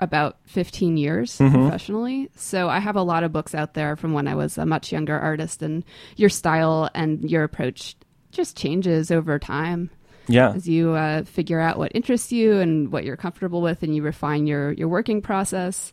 [0.00, 1.52] about 15 years Mhm.
[1.52, 2.28] professionally.
[2.34, 4.90] So I have a lot of books out there from when I was a much
[4.90, 5.84] younger artist, and
[6.16, 7.94] your style and your approach
[8.32, 9.90] just changes over time.
[10.28, 10.52] Yeah.
[10.52, 14.02] As you uh, figure out what interests you and what you're comfortable with, and you
[14.02, 15.92] refine your, your working process.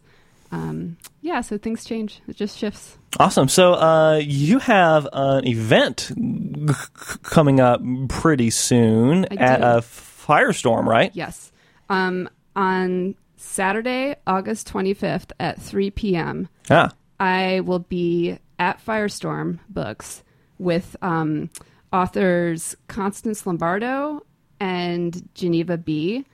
[0.51, 2.21] Um, yeah, so things change.
[2.27, 2.97] It just shifts.
[3.19, 3.47] Awesome.
[3.47, 6.73] So, uh, you have an event g-
[7.23, 9.63] coming up pretty soon I at do.
[9.63, 11.11] a Firestorm, right?
[11.13, 11.51] Yes.
[11.89, 16.91] Um, on Saturday, August 25th at 3 p.m., Ah.
[17.19, 20.23] I will be at Firestorm Books
[20.57, 21.49] with um,
[21.93, 24.25] authors Constance Lombardo
[24.59, 26.25] and Geneva B.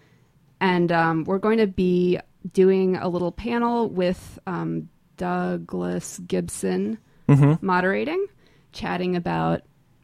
[0.62, 2.20] And um, we're going to be
[2.54, 6.98] doing a little panel with um, Douglas Gibson
[7.28, 7.62] Mhm.
[7.62, 8.24] moderating,
[8.72, 9.62] chatting about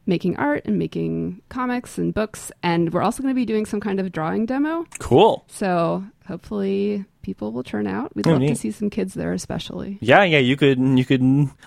[0.07, 2.51] making art and making comics and books.
[2.63, 4.85] And we're also going to be doing some kind of drawing demo.
[4.97, 5.45] Cool.
[5.47, 8.15] So hopefully people will turn out.
[8.15, 9.99] We'd Oh, love to see some kids there, especially.
[10.01, 10.39] Yeah, yeah.
[10.39, 11.21] You could you could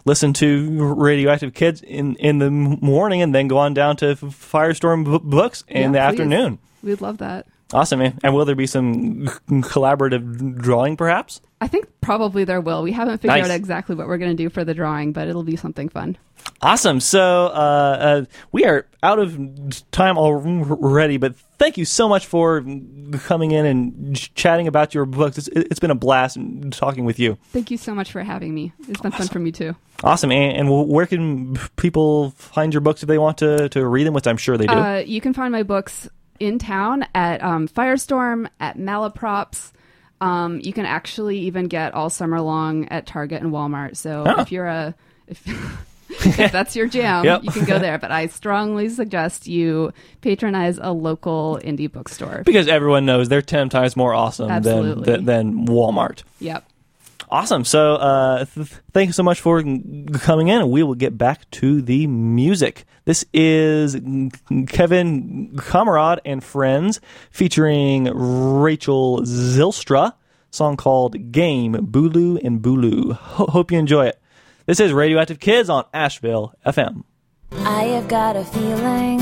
[0.04, 5.04] listen to Radioactive Kids in in the morning, and then go on down to Firestorm
[5.22, 5.98] Books in Yeah, the please.
[6.20, 6.58] afternoon.
[6.82, 7.46] We'd love that.
[7.72, 8.18] Awesome, man.
[8.22, 11.40] And will there be some collaborative drawing, perhaps?
[11.60, 12.82] I think probably there will.
[12.82, 13.50] We haven't figured Nice.
[13.50, 16.16] out exactly what we're going to do for the drawing, but it'll be something fun.
[16.60, 17.00] Awesome.
[17.00, 19.38] So uh, uh, we are out of
[19.90, 22.62] time already, but thank you so much for
[23.24, 25.38] coming in and ch- chatting about your books.
[25.38, 26.36] It's, it's been a blast
[26.70, 27.38] talking with you.
[27.52, 28.72] Thank you so much for having me.
[28.88, 29.74] It's been fun for me too.
[30.02, 30.30] Awesome.
[30.30, 34.12] And, and where can people find your books if they want to, to read them,
[34.12, 34.74] which I'm sure they do?
[34.74, 36.08] Uh, you can find my books
[36.46, 39.72] in town at um, Firestorm, at Malaprops.
[40.20, 43.96] Um, you can actually even get all summer long at Target and Walmart.
[43.96, 44.40] So Oh.
[44.40, 44.94] if you're a
[45.26, 45.42] if,
[46.38, 47.44] if that's your jam, Yep.
[47.44, 47.98] you can go there.
[47.98, 52.42] But I strongly suggest you patronize a local indie bookstore.
[52.46, 55.04] because everyone knows they're 10 times more awesome Absolutely.
[55.04, 56.22] than, than Walmart.
[56.40, 56.64] Yep.
[57.30, 57.64] Awesome.
[57.64, 61.16] So, uh, th- thank you so much for g- coming in, and we will get
[61.18, 62.84] back to the music.
[63.06, 63.94] This is
[64.68, 70.12] Kevin Kammeraad and Friends featuring Rachel Zilstra,
[70.50, 73.12] song called Game, Bulu and Bulu.
[73.14, 74.20] Ho- hope you enjoy it.
[74.66, 77.04] This is Radioactive Kids on Asheville FM.
[77.52, 79.18] I have got a feeling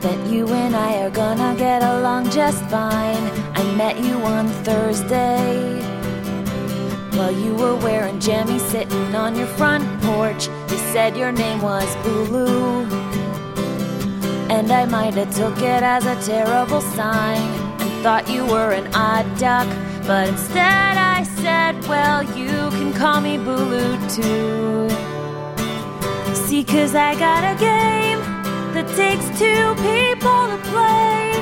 [0.00, 3.30] that you and I are gonna get along just fine.
[3.54, 5.99] I met you on Thursday
[7.14, 10.48] while you were wearing jammies sitting on your front porch.
[10.70, 12.90] You said your name was Bulu,
[14.50, 17.40] and I might have took it as a terrible sign
[17.80, 19.68] and thought you were an odd duck.
[20.06, 24.88] But instead, I said, Well, you can call me Bulu too.
[26.34, 28.18] See, cause I got a game
[28.74, 31.32] that takes two people to play.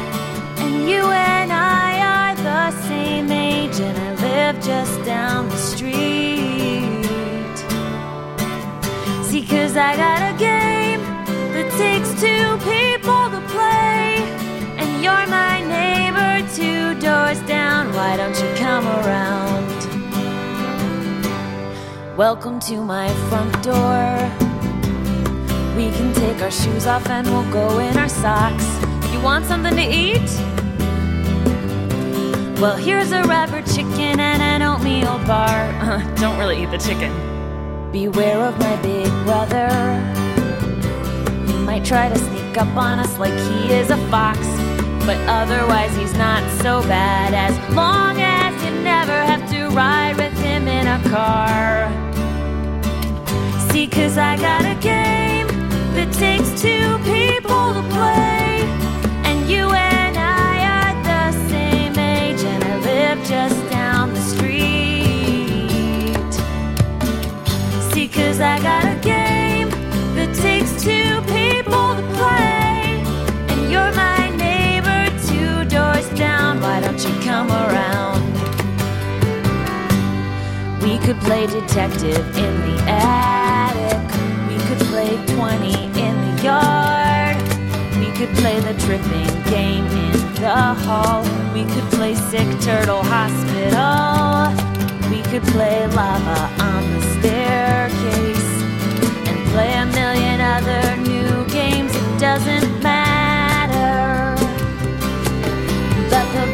[0.62, 4.07] And you and I are the same age, and
[4.52, 5.92] live just down the street.
[9.22, 11.00] See, cause I got a game
[11.52, 14.24] that takes two people to play.
[14.80, 17.92] And you're my neighbor two doors down.
[17.92, 19.68] Why don't you come around?
[22.16, 24.06] Welcome to my front door.
[25.76, 28.66] We can take our shoes off and we'll go in our socks.
[29.12, 30.57] You want something to eat?
[32.60, 35.70] Well, here's a rubber chicken and an oatmeal bar.
[35.78, 37.12] Uh, don't really eat the chicken.
[37.92, 39.68] Beware of my big brother.
[41.46, 44.40] He might try to sneak up on us like he is a fox.
[45.06, 50.36] But otherwise, he's not so bad as long as you never have to ride with
[50.40, 51.86] him in a car.
[53.70, 55.46] See, cause I got a game
[55.94, 58.47] that takes two people to play.
[68.40, 69.68] I got a game
[70.14, 73.02] that takes two people to play.
[73.50, 76.60] And you're my neighbor two doors down.
[76.60, 78.22] Why don't you come around?
[80.80, 84.06] We could play detective in the attic.
[84.48, 87.36] We could play 20 in the yard.
[87.98, 91.24] We could play the tripping game in the hall.
[91.52, 94.77] We could play sick turtle hospital.
[95.10, 98.50] We could play lava on the staircase.
[99.28, 101.94] And play a million other new games.
[101.96, 104.36] It doesn't matter.
[106.10, 106.47] But the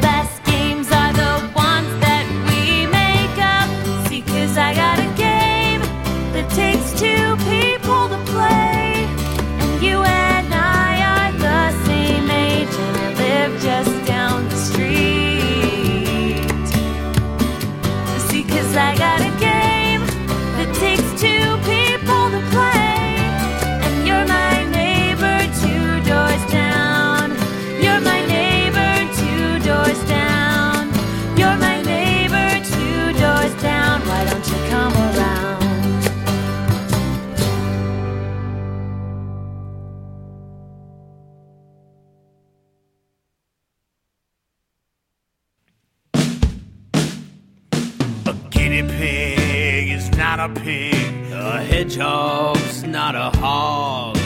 [51.94, 54.16] Hedgehog's not a hog.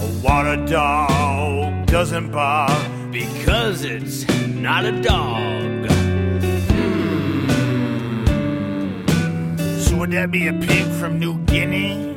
[0.00, 5.90] A water dog doesn't bark because it's not a dog.
[6.70, 7.48] Hmm.
[9.78, 12.16] So would that be a pig from New Guinea?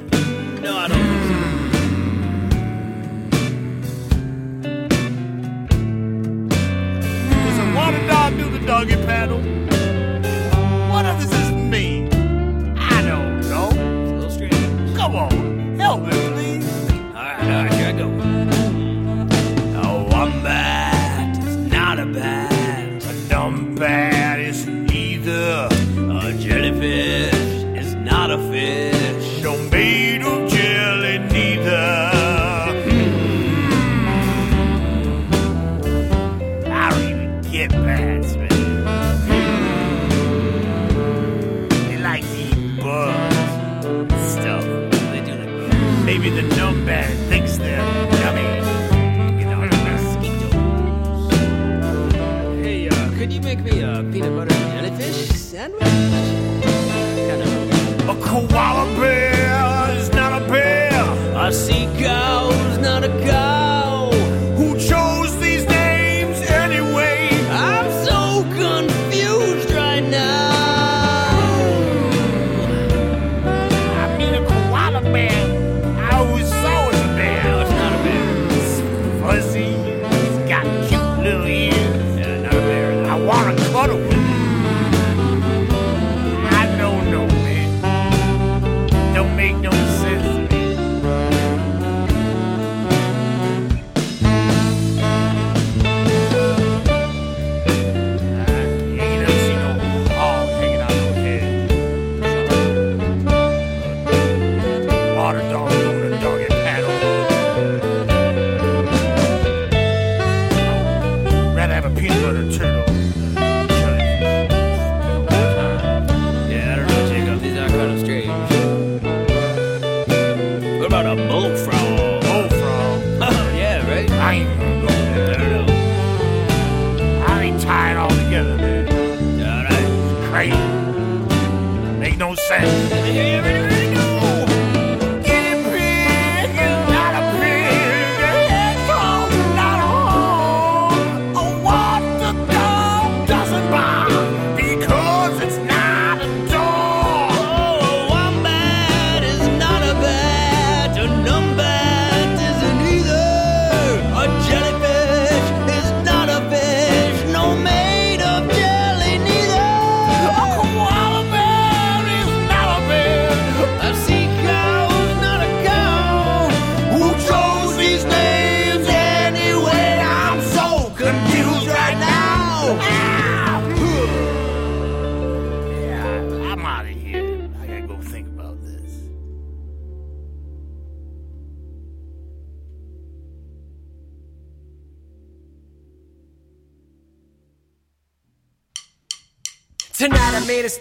[0.61, 1.35] No, I don't think so.
[7.43, 9.41] Does a water dog do the doggy paddle?
[15.91, 16.20] On,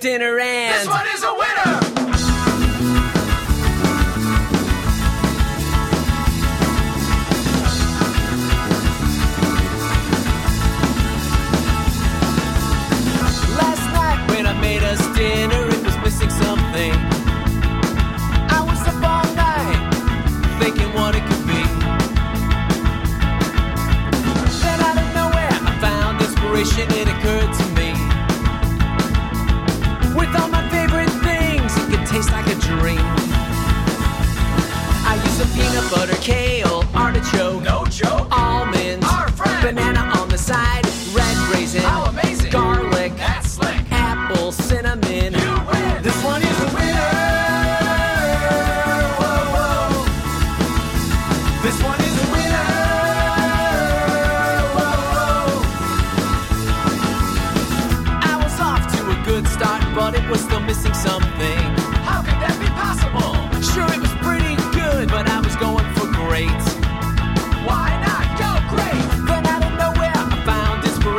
[0.00, 0.39] dinner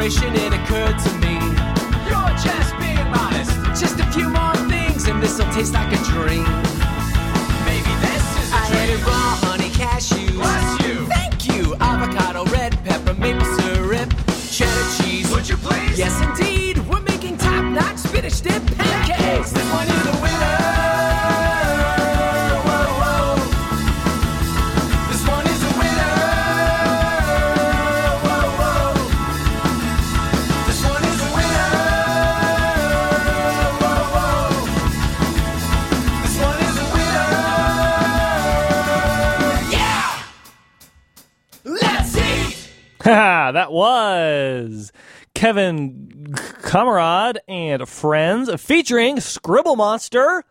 [0.03, 1.35] It occurred to me.
[2.09, 3.53] You're just being modest.
[3.79, 6.43] Just a few more things, and this'll taste like a dream.
[7.69, 9.05] Maybe this is a I dream.
[9.05, 10.33] raw honey cashews.
[10.33, 11.05] Bless you.
[11.05, 11.75] Thank you.
[11.75, 14.11] Avocado, red pepper, maple syrup,
[14.49, 15.29] cheddar cheese.
[15.31, 15.99] Would you please?
[15.99, 16.79] Yes, indeed.
[16.89, 19.20] We're making top-notch spinach dip pancakes.
[43.51, 43.59] Ha!
[43.59, 44.91] that was
[45.33, 46.27] Kevin
[46.61, 50.43] Kammeraad and Friends featuring Scribble Monster.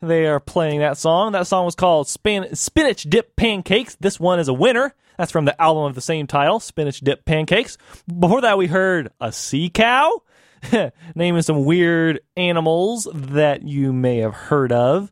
[0.00, 1.32] They are playing that song.
[1.32, 3.96] That song was called Spinach Dip Pancakes.
[3.96, 4.94] This one is a winner.
[5.18, 7.76] That's from the album of the same title, Spinach Dip Pancakes.
[8.06, 10.22] Before that, we heard a sea cow,
[11.14, 15.10] naming some weird animals that you may have heard of.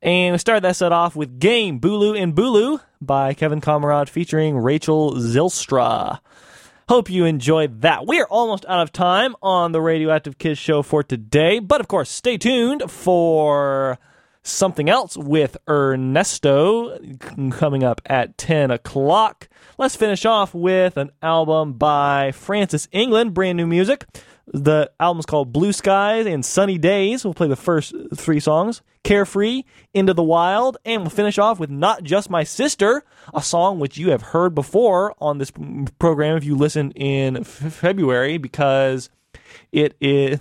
[0.00, 4.56] And we started that set off with Game Bulu and Bulu by Kevin Kammeraad featuring
[4.56, 6.18] Rachel Zilstra.
[6.88, 8.06] Hope you enjoyed that.
[8.06, 11.86] We are almost out of time on the Radioactive Kids show for today, but of
[11.86, 13.98] course, stay tuned for
[14.42, 16.98] something else with Ernesto
[17.50, 19.48] coming up at 10 o'clock.
[19.78, 24.04] Let's finish off with an album by Frances England, brand new music.
[24.52, 27.24] The album's called Blue Skies and Sunny Days.
[27.24, 29.62] We'll play the first three songs Carefree,
[29.94, 33.02] Into the Wild, and we'll finish off with Not Just My Sister,
[33.34, 35.50] a song which you have heard before on this
[35.98, 39.10] program if you listened in f- February because
[39.72, 40.38] it is.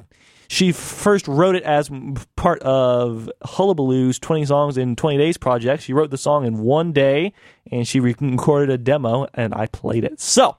[0.47, 1.89] She first wrote it as
[2.35, 5.81] part of Hullabaloo's 20 Songs in 20 Days project.
[5.81, 7.31] She wrote the song in one day
[7.71, 10.19] and she recorded a demo and I played it.
[10.19, 10.57] So,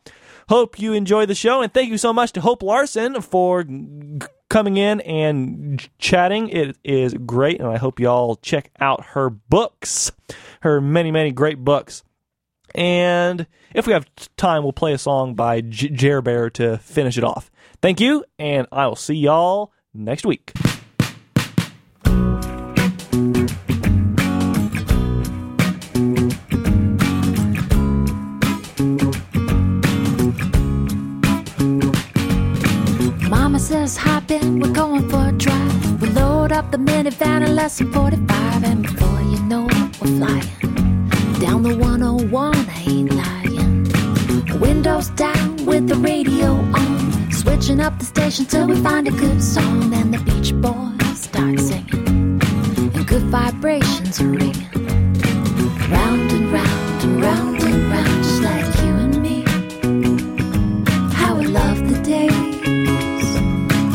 [0.52, 3.64] hope you enjoy the show and thank you so much to Hope Larson for
[4.50, 6.50] coming in and chatting.
[6.50, 10.12] It is great and I hope y'all check out her books,
[10.60, 12.04] her many, many great books.
[12.74, 14.06] And if we have
[14.36, 17.50] time, we'll play a song by J- Jer Bear to finish it off.
[17.80, 20.52] Thank you, and I will see y'all next week.
[33.82, 36.00] Says hop in, we're going for a drive.
[36.00, 40.18] We load up the minivan in less than 45, and before you know it, we're
[40.18, 41.08] flying
[41.40, 42.54] down the 101.
[42.54, 44.60] I ain't lying.
[44.60, 49.42] Windows down with the radio on, switching up the station till we find a good
[49.42, 49.90] song.
[49.90, 52.40] Then the Beach Boys start singing,
[52.94, 54.70] and good vibrations are ringing.
[55.90, 56.41] Round and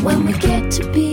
[0.07, 1.06] when we get to be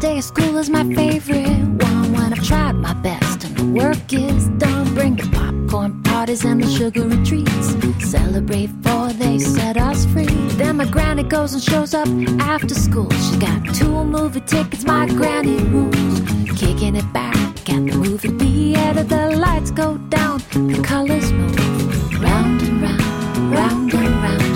[0.00, 1.46] day of school is my favorite
[1.84, 4.94] one when I've tried my best and the work is done.
[4.94, 8.10] Bring the popcorn parties and the sugary treats.
[8.10, 10.24] Celebrate for they set us free.
[10.56, 12.08] Then my granny goes and shows up
[12.40, 13.10] after school.
[13.10, 16.20] She's got two movie tickets, my granny rules.
[16.58, 17.36] Kicking it back
[17.68, 23.94] at the movie theater, the lights go down, the colors move round and round, round
[23.94, 24.49] and round.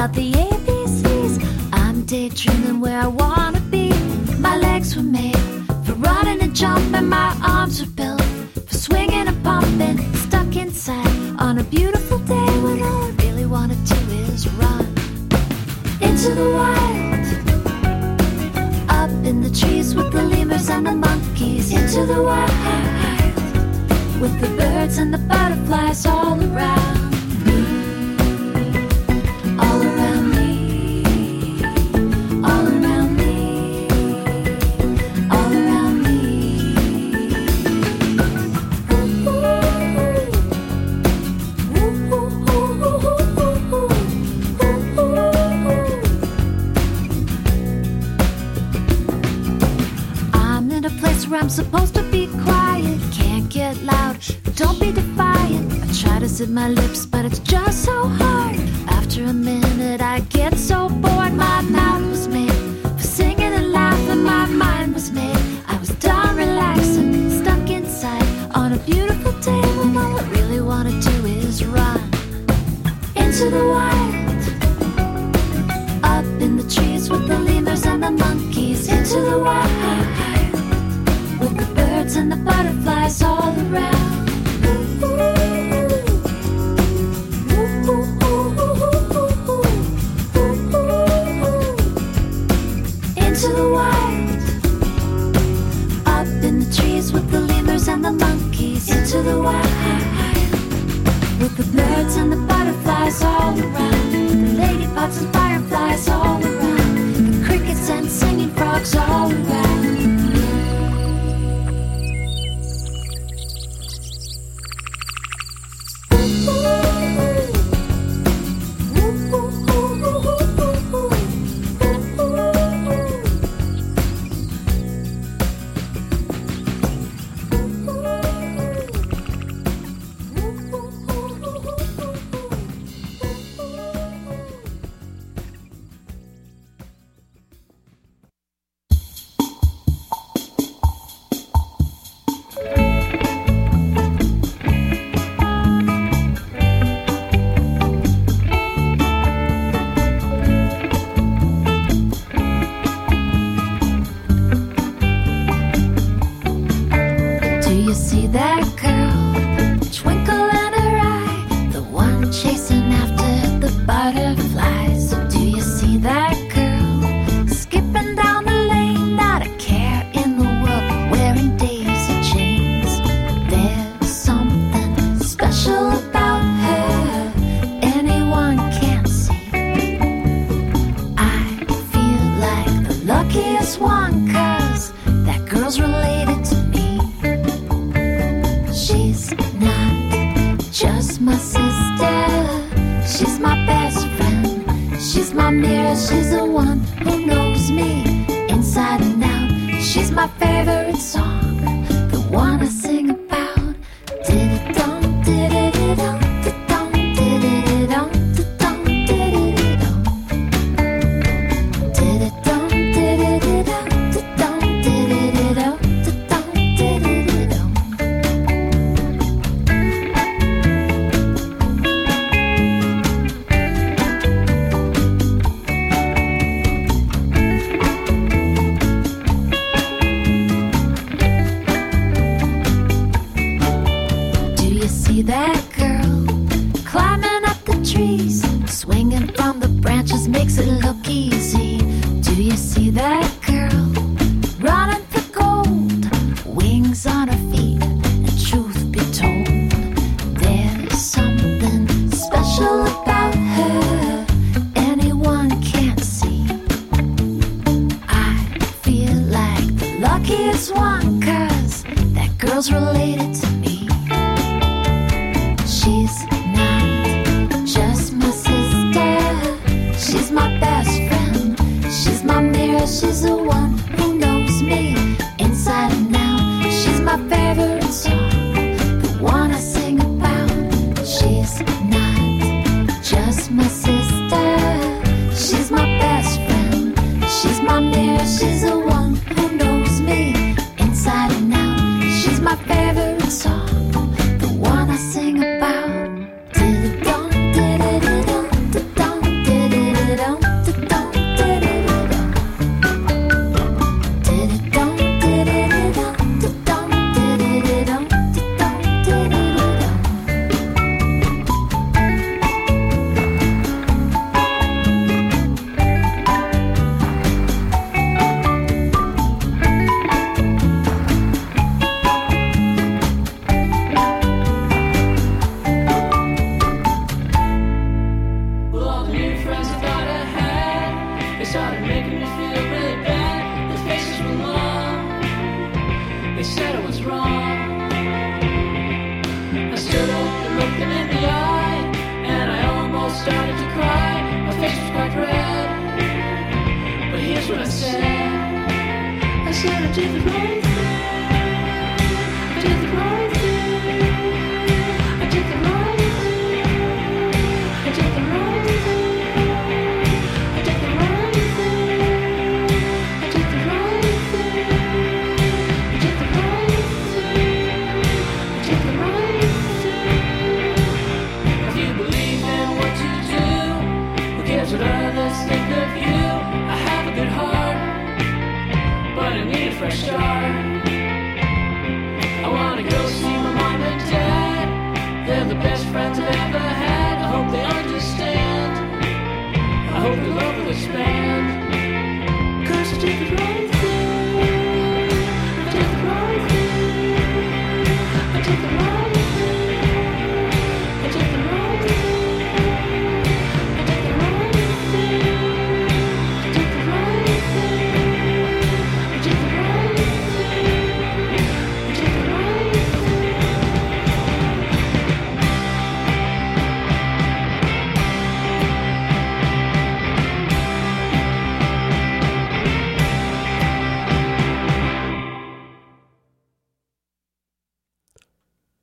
[0.00, 0.39] about the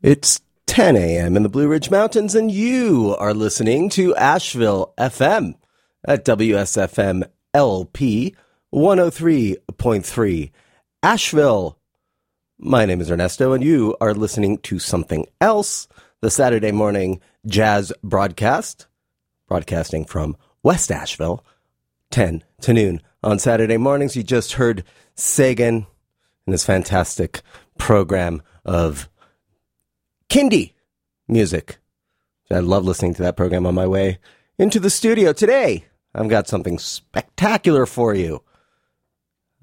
[0.08, 1.36] It's 10 a.m.
[1.36, 5.56] in the Blue Ridge Mountains, and you are listening to Asheville FM
[6.06, 8.34] at WSFM LP
[8.74, 10.52] 103.3
[11.04, 11.78] Asheville.
[12.58, 15.90] My name is Ernesto, and you are listening to something else
[16.22, 18.88] the Saturday morning jazz broadcast,
[19.50, 21.44] broadcasting from West Asheville,
[22.12, 23.02] 10 to noon.
[23.24, 24.86] On Saturday mornings, you just heard
[25.16, 25.86] Sagan
[26.46, 27.42] in his fantastic
[27.78, 29.10] program of
[30.30, 30.74] Kindie
[31.28, 31.78] music.
[32.52, 34.20] I love listening to that program on my way
[34.58, 35.34] into the studio.
[35.34, 38.44] Today, I've got something spectacular for you.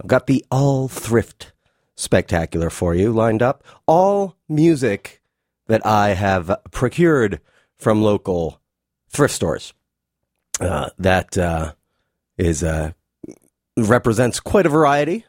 [0.01, 1.53] I've got the All Thrift
[1.97, 3.63] spectacular for you lined up.
[3.87, 5.23] All music
[5.67, 7.41] that I have procured
[7.77, 8.61] from local
[9.09, 9.73] thrift stores.
[10.61, 11.73] Uh, that uh,
[12.39, 12.93] is uh,
[13.77, 15.25] represents quite a variety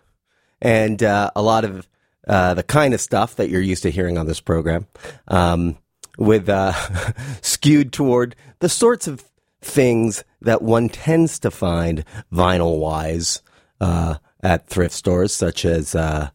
[0.61, 1.87] and uh, a lot of
[2.27, 4.87] uh, the kind of stuff that you're used to hearing on this program,
[5.27, 5.77] um,
[6.17, 6.73] with uh,
[7.41, 9.23] skewed toward the sorts of
[9.61, 13.41] things that one tends to find vinyl wise
[13.81, 16.29] uh, at thrift stores, such as uh,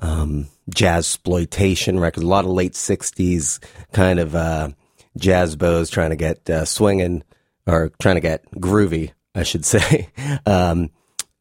[0.00, 3.62] um, jazz exploitation records, a lot of late '60s
[3.92, 4.70] kind of uh,
[5.16, 7.22] jazz bows trying to get swinging
[7.66, 10.08] or trying to get groovy, I should say.
[10.46, 10.90] Um,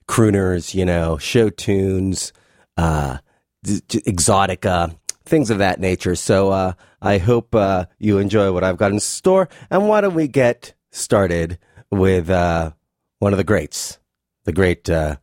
[0.08, 2.34] crooners, you know, show tunes,
[2.78, 3.18] uh,
[3.64, 4.96] d- exotica,
[5.26, 6.16] things of that nature.
[6.16, 9.50] So uh, I hope uh, you enjoy what I've got in store.
[9.70, 11.60] And why don't we get started
[11.92, 12.72] with uh,
[13.20, 14.00] one of the greats,
[14.46, 15.18] the great, uh,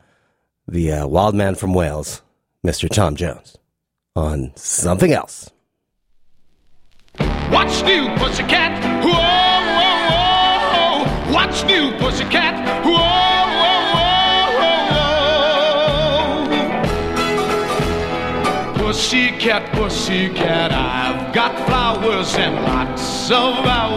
[0.68, 2.22] the uh, wild man from Wales,
[2.64, 2.88] Mr.
[2.88, 3.56] Tom Jones,
[4.14, 5.50] on something else.
[7.50, 9.04] What's new, pussycat?
[9.04, 9.12] Whoa,
[9.78, 11.32] whoa, whoa.
[11.32, 12.45] What's new, pussycat?
[19.36, 23.96] Pussycat, pussycat, I've got flowers and lots of hours.